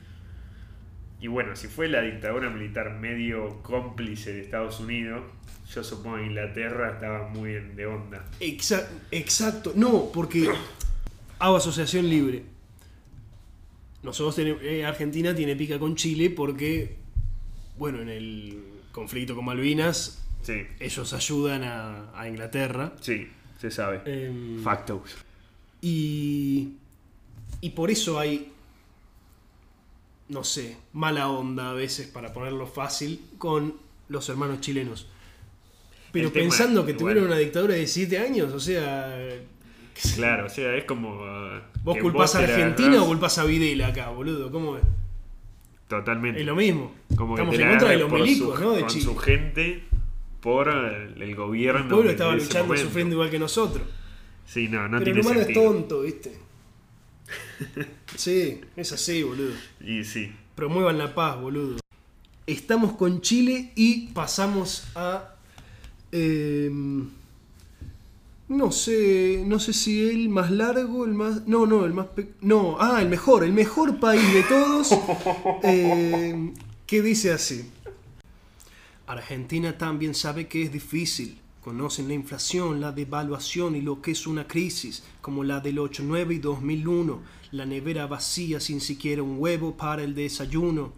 Y 1.21 1.27
bueno, 1.27 1.55
si 1.55 1.67
fue 1.67 1.87
la 1.87 2.01
dictadura 2.01 2.49
militar 2.49 2.97
medio 2.99 3.61
cómplice 3.61 4.33
de 4.33 4.41
Estados 4.41 4.79
Unidos, 4.79 5.23
yo 5.73 5.83
supongo 5.83 6.17
que 6.17 6.25
Inglaterra 6.25 6.93
estaba 6.93 7.27
muy 7.29 7.53
en- 7.55 7.75
de 7.75 7.85
onda. 7.85 8.25
exa- 8.39 8.87
exacto, 9.11 9.71
no, 9.75 10.11
porque 10.11 10.49
hago 11.39 11.55
asociación 11.57 12.09
libre. 12.09 12.43
Nosotros 14.03 14.35
tenemos, 14.35 14.61
eh, 14.63 14.83
Argentina 14.83 15.35
tiene 15.35 15.55
pica 15.55 15.77
con 15.77 15.95
Chile 15.95 16.31
porque, 16.31 16.95
bueno, 17.77 18.01
en 18.01 18.09
el 18.09 18.63
conflicto 18.91 19.35
con 19.35 19.45
Malvinas, 19.45 20.17
Sí, 20.41 20.63
ellos 20.79 21.13
ayudan 21.13 21.63
a, 21.63 22.19
a 22.19 22.27
Inglaterra. 22.27 22.93
sí, 22.99 23.27
se 23.59 23.69
sabe. 23.69 24.01
Em, 24.05 24.59
Factos. 24.63 25.15
Y, 25.81 26.69
y 27.61 27.69
por 27.69 27.91
eso 27.91 28.17
hay, 28.19 28.51
no 30.31 30.43
sé, 30.43 30.77
mala 30.93 31.29
onda 31.29 31.69
a 31.71 31.73
veces, 31.73 32.07
para 32.07 32.33
ponerlo 32.33 32.65
fácil, 32.65 33.21
con 33.37 33.75
los 34.09 34.27
hermanos 34.29 34.61
chilenos. 34.61 35.07
Pero 36.11 36.27
El 36.27 36.33
pensando 36.33 36.85
que 36.85 36.93
tuvieron 36.93 37.25
una 37.25 37.37
dictadura 37.37 37.75
de 37.75 37.85
7 37.87 38.17
años, 38.17 38.51
o 38.53 38.59
sea, 38.59 39.15
Claro, 40.15 40.45
o 40.47 40.49
sea, 40.49 40.75
es 40.75 40.85
como... 40.85 41.15
uh, 41.21 41.59
vos 41.83 41.95
que 41.95 42.01
culpás 42.01 42.33
a 42.35 42.39
Argentina 42.39 43.03
o 43.03 43.05
culpás 43.07 43.37
a 43.37 43.43
Videla 43.45 43.87
acá, 43.87 44.09
boludo, 44.09 44.51
¿cómo 44.51 44.77
es? 44.77 44.83
Totalmente. 45.87 46.39
Es 46.39 46.45
lo 46.45 46.55
mismo. 46.55 46.93
Como 47.15 47.35
que 47.35 47.41
Estamos 47.41 47.57
te 47.57 47.63
en 47.63 47.69
contra 47.69 47.89
de 47.89 47.97
los 47.97 48.11
milicos, 48.11 48.57
su- 48.57 48.63
¿no? 48.63 48.71
De 48.71 48.79
con 48.81 48.89
Chile. 48.89 49.03
su 49.05 49.17
gente 49.17 49.83
por 50.39 50.69
el, 50.69 51.21
el 51.21 51.35
gobierno. 51.35 51.81
El 51.81 51.87
pueblo 51.89 52.09
estaba 52.11 52.33
luchando, 52.35 52.67
momento. 52.67 52.85
sufriendo 52.87 53.15
igual 53.15 53.29
que 53.29 53.39
nosotros. 53.39 53.83
Sí, 54.45 54.67
no, 54.69 54.87
no 54.87 54.97
Pero 54.97 54.97
el 54.99 55.03
tiene 55.03 55.21
humano 55.21 55.39
sentido. 55.43 55.61
es 55.61 55.67
tonto, 55.71 56.01
¿viste? 56.01 56.37
Sí, 58.15 58.61
es 58.75 58.91
así, 58.91 59.23
boludo. 59.23 59.53
Y 59.79 60.03
sí. 60.03 60.31
Promuevan 60.55 60.97
la 60.97 61.13
paz, 61.15 61.39
boludo. 61.39 61.77
Estamos 62.47 62.93
con 62.93 63.21
Chile 63.21 63.71
y 63.75 64.07
pasamos 64.09 64.85
a. 64.95 65.35
em, 66.11 67.09
no 68.49 68.71
sé. 68.71 69.43
No 69.45 69.59
sé 69.59 69.73
si 69.73 70.09
el 70.09 70.27
más 70.29 70.51
largo, 70.51 71.05
el 71.05 71.13
más. 71.13 71.47
No, 71.47 71.65
no, 71.65 71.85
el 71.85 71.93
más. 71.93 72.07
pe- 72.07 72.31
No, 72.41 72.77
ah, 72.79 73.01
el 73.01 73.07
mejor, 73.09 73.43
el 73.43 73.53
mejor 73.53 73.99
país 73.99 74.33
de 74.33 74.43
todos. 74.43 74.89
em, 75.63 76.53
que 76.85 77.01
dice 77.01 77.31
así. 77.31 77.69
Argentina 79.07 79.77
también 79.77 80.13
sabe 80.15 80.47
que 80.47 80.63
es 80.63 80.71
difícil. 80.71 81.37
Conocen 81.61 82.07
la 82.07 82.15
inflación, 82.15 82.81
la 82.81 82.91
devaluación 82.91 83.75
y 83.75 83.81
lo 83.81 84.01
que 84.01 84.11
es 84.11 84.25
una 84.25 84.47
crisis, 84.47 85.07
como 85.21 85.43
la 85.43 85.59
del 85.59 85.77
89 85.77 86.33
y 86.33 86.39
2001, 86.39 87.21
la 87.51 87.67
nevera 87.67 88.07
vacía 88.07 88.59
sin 88.59 88.81
siquiera 88.81 89.21
un 89.21 89.35
huevo 89.37 89.77
para 89.77 90.01
el 90.01 90.15
desayuno. 90.15 90.91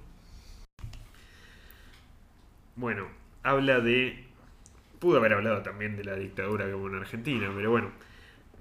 Bueno, 2.78 3.08
habla 3.44 3.82
de. 3.82 4.26
Pudo 5.00 5.18
haber 5.18 5.34
hablado 5.34 5.64
también 5.64 5.98
de 5.98 6.06
la 6.06 6.16
dictadura 6.16 6.66
que 6.66 6.74
hubo 6.74 6.88
en 6.88 6.96
Argentina, 6.96 7.52
pero 7.54 7.72
bueno. 7.72 7.92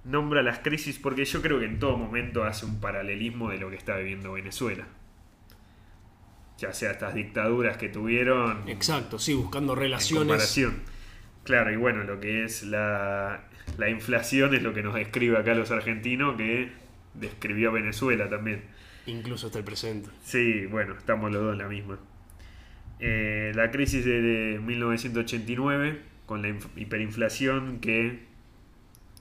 Nombra 0.04 0.42
las 0.42 0.58
crisis 0.58 0.98
porque 0.98 1.24
yo 1.24 1.40
creo 1.40 1.60
que 1.60 1.66
en 1.66 1.78
todo 1.78 1.96
momento 1.96 2.42
hace 2.42 2.66
un 2.66 2.80
paralelismo 2.80 3.50
de 3.50 3.58
lo 3.58 3.70
que 3.70 3.76
está 3.76 3.96
viviendo 3.96 4.32
Venezuela. 4.32 4.88
Ya 6.58 6.72
sea 6.72 6.90
estas 6.90 7.14
dictaduras 7.14 7.76
que 7.76 7.88
tuvieron. 7.88 8.68
Exacto, 8.68 9.20
sí, 9.20 9.34
buscando 9.34 9.74
en 9.74 9.78
relaciones. 9.78 10.26
comparación. 10.26 10.91
Claro, 11.44 11.72
y 11.72 11.76
bueno, 11.76 12.04
lo 12.04 12.20
que 12.20 12.44
es 12.44 12.62
la, 12.62 13.44
la 13.78 13.88
inflación 13.90 14.54
es 14.54 14.62
lo 14.62 14.72
que 14.72 14.82
nos 14.82 14.94
describe 14.94 15.36
acá 15.38 15.54
los 15.54 15.70
argentinos, 15.70 16.36
que 16.36 16.70
describió 17.14 17.72
Venezuela 17.72 18.28
también. 18.28 18.62
Incluso 19.06 19.46
hasta 19.48 19.58
el 19.58 19.64
presente. 19.64 20.08
Sí, 20.22 20.66
bueno, 20.66 20.94
estamos 20.96 21.32
los 21.32 21.42
dos 21.42 21.52
en 21.54 21.58
la 21.58 21.68
misma. 21.68 21.98
Eh, 23.00 23.50
la 23.56 23.70
crisis 23.72 24.04
de, 24.04 24.22
de 24.22 24.58
1989, 24.60 25.98
con 26.26 26.42
la 26.42 26.48
inf- 26.48 26.68
hiperinflación 26.76 27.80
que 27.80 28.20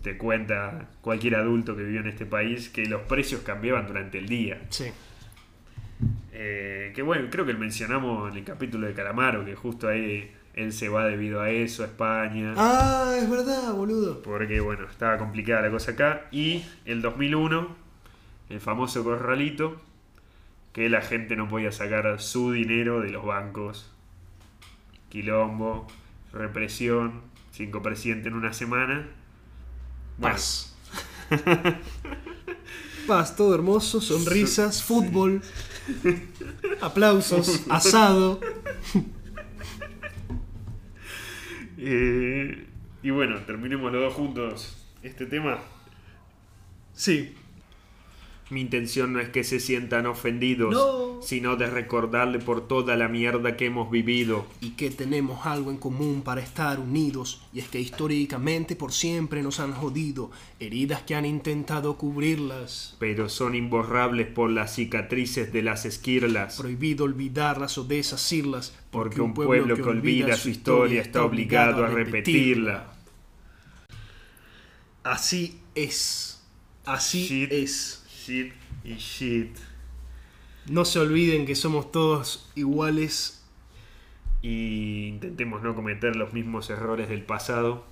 te 0.03 0.17
cuenta 0.17 0.89
cualquier 1.01 1.35
adulto 1.35 1.75
que 1.75 1.83
vivió 1.83 2.01
en 2.01 2.07
este 2.07 2.27
país, 2.27 2.69
que 2.69 2.85
los 2.85 3.01
precios 3.03 3.41
cambiaban 3.41 3.87
durante 3.87 4.19
el 4.19 4.27
día. 4.27 4.61
Sí. 4.69 4.85
Eh, 6.33 6.91
que 6.95 7.01
bueno, 7.01 7.27
creo 7.29 7.45
que 7.45 7.53
mencionamos 7.53 8.31
en 8.31 8.37
el 8.37 8.43
capítulo 8.43 8.87
de 8.87 8.93
Calamaro, 8.93 9.43
que 9.45 9.55
justo 9.55 9.87
ahí 9.89 10.31
él 10.53 10.73
se 10.73 10.89
va 10.89 11.05
debido 11.05 11.41
a 11.41 11.49
eso, 11.49 11.83
a 11.83 11.85
España. 11.85 12.53
Ah, 12.57 13.15
es 13.17 13.29
verdad, 13.29 13.73
boludo. 13.73 14.21
Porque 14.21 14.59
bueno, 14.59 14.85
estaba 14.89 15.17
complicada 15.17 15.61
la 15.61 15.71
cosa 15.71 15.91
acá. 15.91 16.27
Y 16.31 16.63
el 16.85 17.01
2001, 17.01 17.75
el 18.49 18.59
famoso 18.59 19.03
corralito, 19.03 19.81
que 20.73 20.89
la 20.89 21.01
gente 21.01 21.35
no 21.35 21.47
podía 21.47 21.71
sacar 21.71 22.21
su 22.21 22.51
dinero 22.51 23.01
de 23.01 23.11
los 23.11 23.25
bancos. 23.25 23.91
Quilombo, 25.09 25.87
represión, 26.33 27.21
cinco 27.51 27.81
presidentes 27.81 28.27
en 28.27 28.33
una 28.33 28.53
semana. 28.53 29.07
Bueno, 30.17 30.35
Paz. 30.35 30.75
Paz, 33.07 33.35
todo 33.35 33.55
hermoso, 33.55 33.99
sonrisas, 33.99 34.83
fútbol, 34.83 35.41
aplausos, 36.81 37.63
asado. 37.69 38.39
eh, 41.83 42.65
y 43.01 43.09
bueno, 43.09 43.39
terminemos 43.45 43.91
los 43.91 44.01
dos 44.01 44.13
juntos 44.13 44.87
este 45.01 45.25
tema. 45.25 45.59
Sí. 46.93 47.35
Mi 48.51 48.59
intención 48.59 49.13
no 49.13 49.21
es 49.21 49.29
que 49.29 49.45
se 49.45 49.61
sientan 49.61 50.05
ofendidos, 50.05 50.73
No. 50.73 51.21
sino 51.21 51.55
de 51.55 51.67
recordarle 51.67 52.37
por 52.39 52.67
toda 52.67 52.97
la 52.97 53.07
mierda 53.07 53.55
que 53.55 53.67
hemos 53.67 53.89
vivido. 53.89 54.45
Y 54.59 54.71
que 54.71 54.91
tenemos 54.91 55.45
algo 55.45 55.71
en 55.71 55.77
común 55.77 56.21
para 56.21 56.41
estar 56.41 56.77
unidos, 56.79 57.41
y 57.53 57.59
es 57.59 57.69
que 57.69 57.79
históricamente 57.79 58.75
por 58.75 58.91
siempre 58.91 59.41
nos 59.41 59.61
han 59.61 59.71
jodido, 59.71 60.31
heridas 60.59 61.01
que 61.03 61.15
han 61.15 61.25
intentado 61.25 61.97
cubrirlas. 61.97 62.97
Pero 62.99 63.29
son 63.29 63.55
imborrables 63.55 64.27
por 64.27 64.49
las 64.49 64.75
cicatrices 64.75 65.53
de 65.53 65.61
las 65.61 65.85
esquirlas. 65.85 66.57
Prohibido 66.57 67.05
olvidarlas 67.05 67.77
o 67.77 67.85
desasirlas, 67.85 68.75
Porque 68.91 69.21
un 69.21 69.33
pueblo 69.33 69.75
que 69.77 69.83
olvida 69.83 70.35
su 70.35 70.49
historia 70.49 71.01
está 71.01 71.23
obligado 71.23 71.85
a 71.85 71.87
repetirla. 71.87 72.91
Así 75.03 75.59
es. 75.73 76.41
Así 76.85 77.25
Shit. 77.27 77.51
es. 77.51 78.00
Shit 78.25 78.53
y 78.83 78.93
shit. 78.95 79.55
No 80.67 80.85
se 80.85 80.99
olviden 80.99 81.45
que 81.45 81.55
somos 81.55 81.91
todos 81.91 82.49
iguales. 82.55 83.43
Y 84.43 85.07
intentemos 85.07 85.61
no 85.61 85.75
cometer 85.75 86.15
los 86.15 86.33
mismos 86.33 86.69
errores 86.69 87.09
del 87.09 87.23
pasado. 87.23 87.85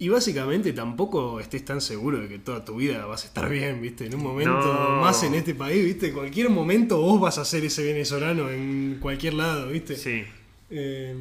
Y 0.00 0.08
básicamente 0.10 0.72
tampoco 0.72 1.40
estés 1.40 1.64
tan 1.64 1.80
seguro 1.80 2.18
de 2.20 2.28
que 2.28 2.38
toda 2.38 2.64
tu 2.64 2.76
vida 2.76 3.04
vas 3.06 3.24
a 3.24 3.26
estar 3.28 3.48
bien, 3.48 3.82
¿viste? 3.82 4.06
En 4.06 4.14
un 4.14 4.22
momento 4.22 4.52
No. 4.60 5.00
más 5.00 5.22
en 5.24 5.34
este 5.34 5.54
país, 5.56 5.84
¿viste? 5.84 6.08
En 6.08 6.14
cualquier 6.14 6.50
momento 6.50 7.00
vos 7.00 7.20
vas 7.20 7.38
a 7.38 7.44
ser 7.44 7.64
ese 7.64 7.82
venezolano 7.84 8.48
en 8.48 8.98
cualquier 9.00 9.34
lado, 9.34 9.68
¿viste? 9.68 9.96
Sí, 9.96 10.24
Eh, 10.70 11.16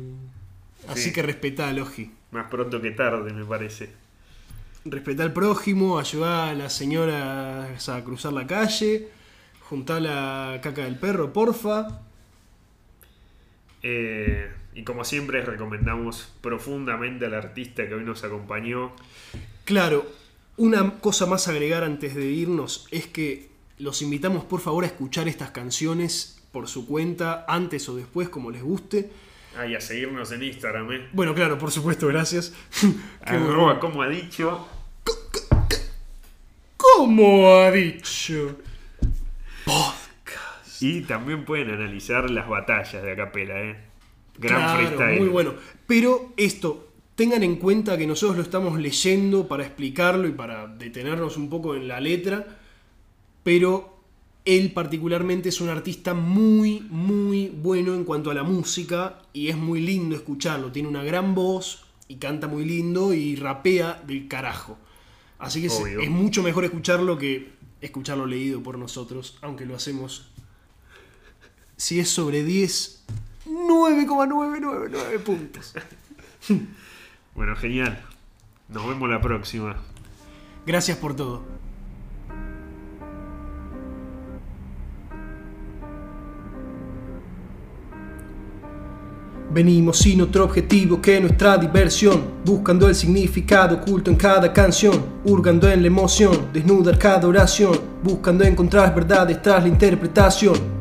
así 0.90 1.04
Sí. 1.04 1.14
que 1.14 1.22
respetá 1.24 1.70
al 1.70 1.80
Oji. 1.80 2.12
más 2.32 2.50
pronto 2.52 2.82
que 2.82 2.92
tarde 2.92 3.32
me 3.34 3.46
parece. 3.46 3.90
Respetá 4.90 5.24
al 5.24 5.34
prójimo, 5.34 6.00
ayudá 6.00 6.50
a 6.50 6.54
las 6.54 6.74
señoras 6.74 7.90
a 7.90 8.04
cruzar 8.04 8.34
la 8.34 8.48
calle, 8.48 9.10
juntá 9.62 10.00
la 10.00 10.60
caca 10.62 10.84
del 10.84 10.98
perro, 10.98 11.34
porfa. 11.34 12.02
Eh, 13.84 14.52
y 14.74 14.84
como 14.84 15.04
siempre 15.04 15.42
recomendamos 15.42 16.34
profundamente 16.42 17.26
al 17.26 17.34
artista 17.34 17.88
que 17.88 17.96
hoy 17.96 18.04
nos 18.04 18.24
acompañó. 18.24 18.94
Claro, 19.66 20.06
una 20.56 21.00
cosa 21.00 21.26
más 21.26 21.48
a 21.48 21.52
agregar 21.52 21.84
antes 21.84 22.16
de 22.16 22.26
irnos 22.26 22.88
es 22.92 23.08
que 23.08 23.50
los 23.80 24.02
invitamos 24.02 24.46
por 24.46 24.60
favor 24.60 24.84
a 24.84 24.88
escuchar 24.88 25.28
estas 25.28 25.52
canciones 25.52 26.42
por 26.52 26.68
su 26.68 26.88
cuenta, 26.88 27.46
antes 27.48 27.88
o 27.90 27.96
después, 27.96 28.30
como 28.30 28.52
les 28.52 28.64
guste. 28.64 29.12
Ah, 29.58 29.66
y 29.66 29.76
a 29.76 29.82
seguirnos 29.82 30.32
en 30.32 30.44
Instagram, 30.44 30.92
¿eh? 30.92 31.08
Bueno, 31.14 31.34
claro, 31.34 31.58
por 31.58 31.72
supuesto, 31.72 32.08
gracias. 32.08 32.54
Arroba, 33.22 33.80
como 33.80 34.02
ha 34.02 34.08
dicho. 34.08 34.68
¿Cómo 36.98 37.56
ha 37.56 37.72
dicho? 37.72 38.58
Podcast. 39.66 40.82
Y 40.82 41.02
también 41.02 41.46
pueden 41.46 41.70
analizar 41.70 42.30
las 42.30 42.48
batallas 42.50 43.04
de 43.04 43.12
Acapela, 43.12 43.62
¿eh? 43.62 43.78
Gran 44.38 44.62
Claro, 44.62 44.80
freestyle. 44.80 45.20
Muy 45.20 45.30
bueno. 45.30 45.54
Pero 45.86 46.34
esto, 46.38 46.88
tengan 47.16 47.44
en 47.44 47.58
cuenta 47.58 47.98
que 47.98 48.08
nosotros 48.08 48.38
lo 48.38 48.44
estamos 48.44 48.80
leyendo 48.80 49.48
para 49.48 49.64
explicarlo 49.64 50.28
y 50.28 50.32
para 50.32 50.68
detenernos 50.68 51.38
un 51.38 51.50
poco 51.50 51.76
en 51.76 51.88
la 51.88 52.00
letra. 52.00 52.46
Pero 53.44 53.98
él 54.46 54.72
particularmente 54.72 55.50
es 55.50 55.62
un 55.62 55.70
artista 55.70 56.14
muy, 56.14 56.82
muy 56.90 57.50
bueno 57.50 57.94
en 57.94 58.06
cuanto 58.06 58.32
a 58.32 58.34
la 58.34 58.44
música 58.44 59.22
y 59.34 59.50
es 59.50 59.58
muy 59.58 59.82
lindo 59.82 60.16
escucharlo. 60.16 60.72
Tiene 60.72 60.90
una 60.90 61.04
gran 61.04 61.36
voz 61.36 61.86
y 62.08 62.16
canta 62.16 62.48
muy 62.48 62.66
lindo 62.66 63.14
y 63.14 63.36
rapea 63.36 64.02
del 64.06 64.28
carajo. 64.28 64.78
Así 65.40 65.62
que 65.62 65.68
es, 65.68 66.10
mucho 66.10 66.42
mejor 66.42 66.66
escucharlo 66.66 67.18
que 67.18 67.54
escucharlo 67.82 68.26
leído 68.26 68.64
por 68.64 68.78
nosotros, 68.78 69.38
aunque 69.42 69.66
lo 69.66 69.76
hacemos. 69.76 70.32
Si 71.76 72.00
es 72.00 72.10
sobre 72.10 72.44
10, 72.44 73.06
9,999 73.46 75.20
puntos. 75.20 75.74
Bueno, 77.36 77.56
genial. 77.56 78.04
Nos 78.68 78.88
vemos 78.88 79.08
la 79.12 79.22
próxima. 79.22 79.76
Gracias 80.66 80.98
por 80.98 81.16
todo. 81.16 81.46
Venimos 89.50 90.00
sin 90.00 90.22
otro 90.22 90.44
objetivo 90.44 91.02
que 91.02 91.22
nuestra 91.22 91.58
diversión, 91.58 92.22
buscando 92.44 92.88
el 92.90 92.96
significado 92.96 93.78
oculto 93.78 94.12
en 94.12 94.18
cada 94.18 94.52
canción, 94.52 94.94
hurgando 95.24 95.70
en 95.70 95.82
la 95.82 95.88
emoción, 95.88 96.48
desnudar 96.52 97.00
cada 97.00 97.28
oración, 97.28 97.80
buscando 98.04 98.44
encontrar 98.44 98.94
verdades 98.94 99.42
tras 99.42 99.64
la 99.64 99.70
interpretación. 99.70 100.77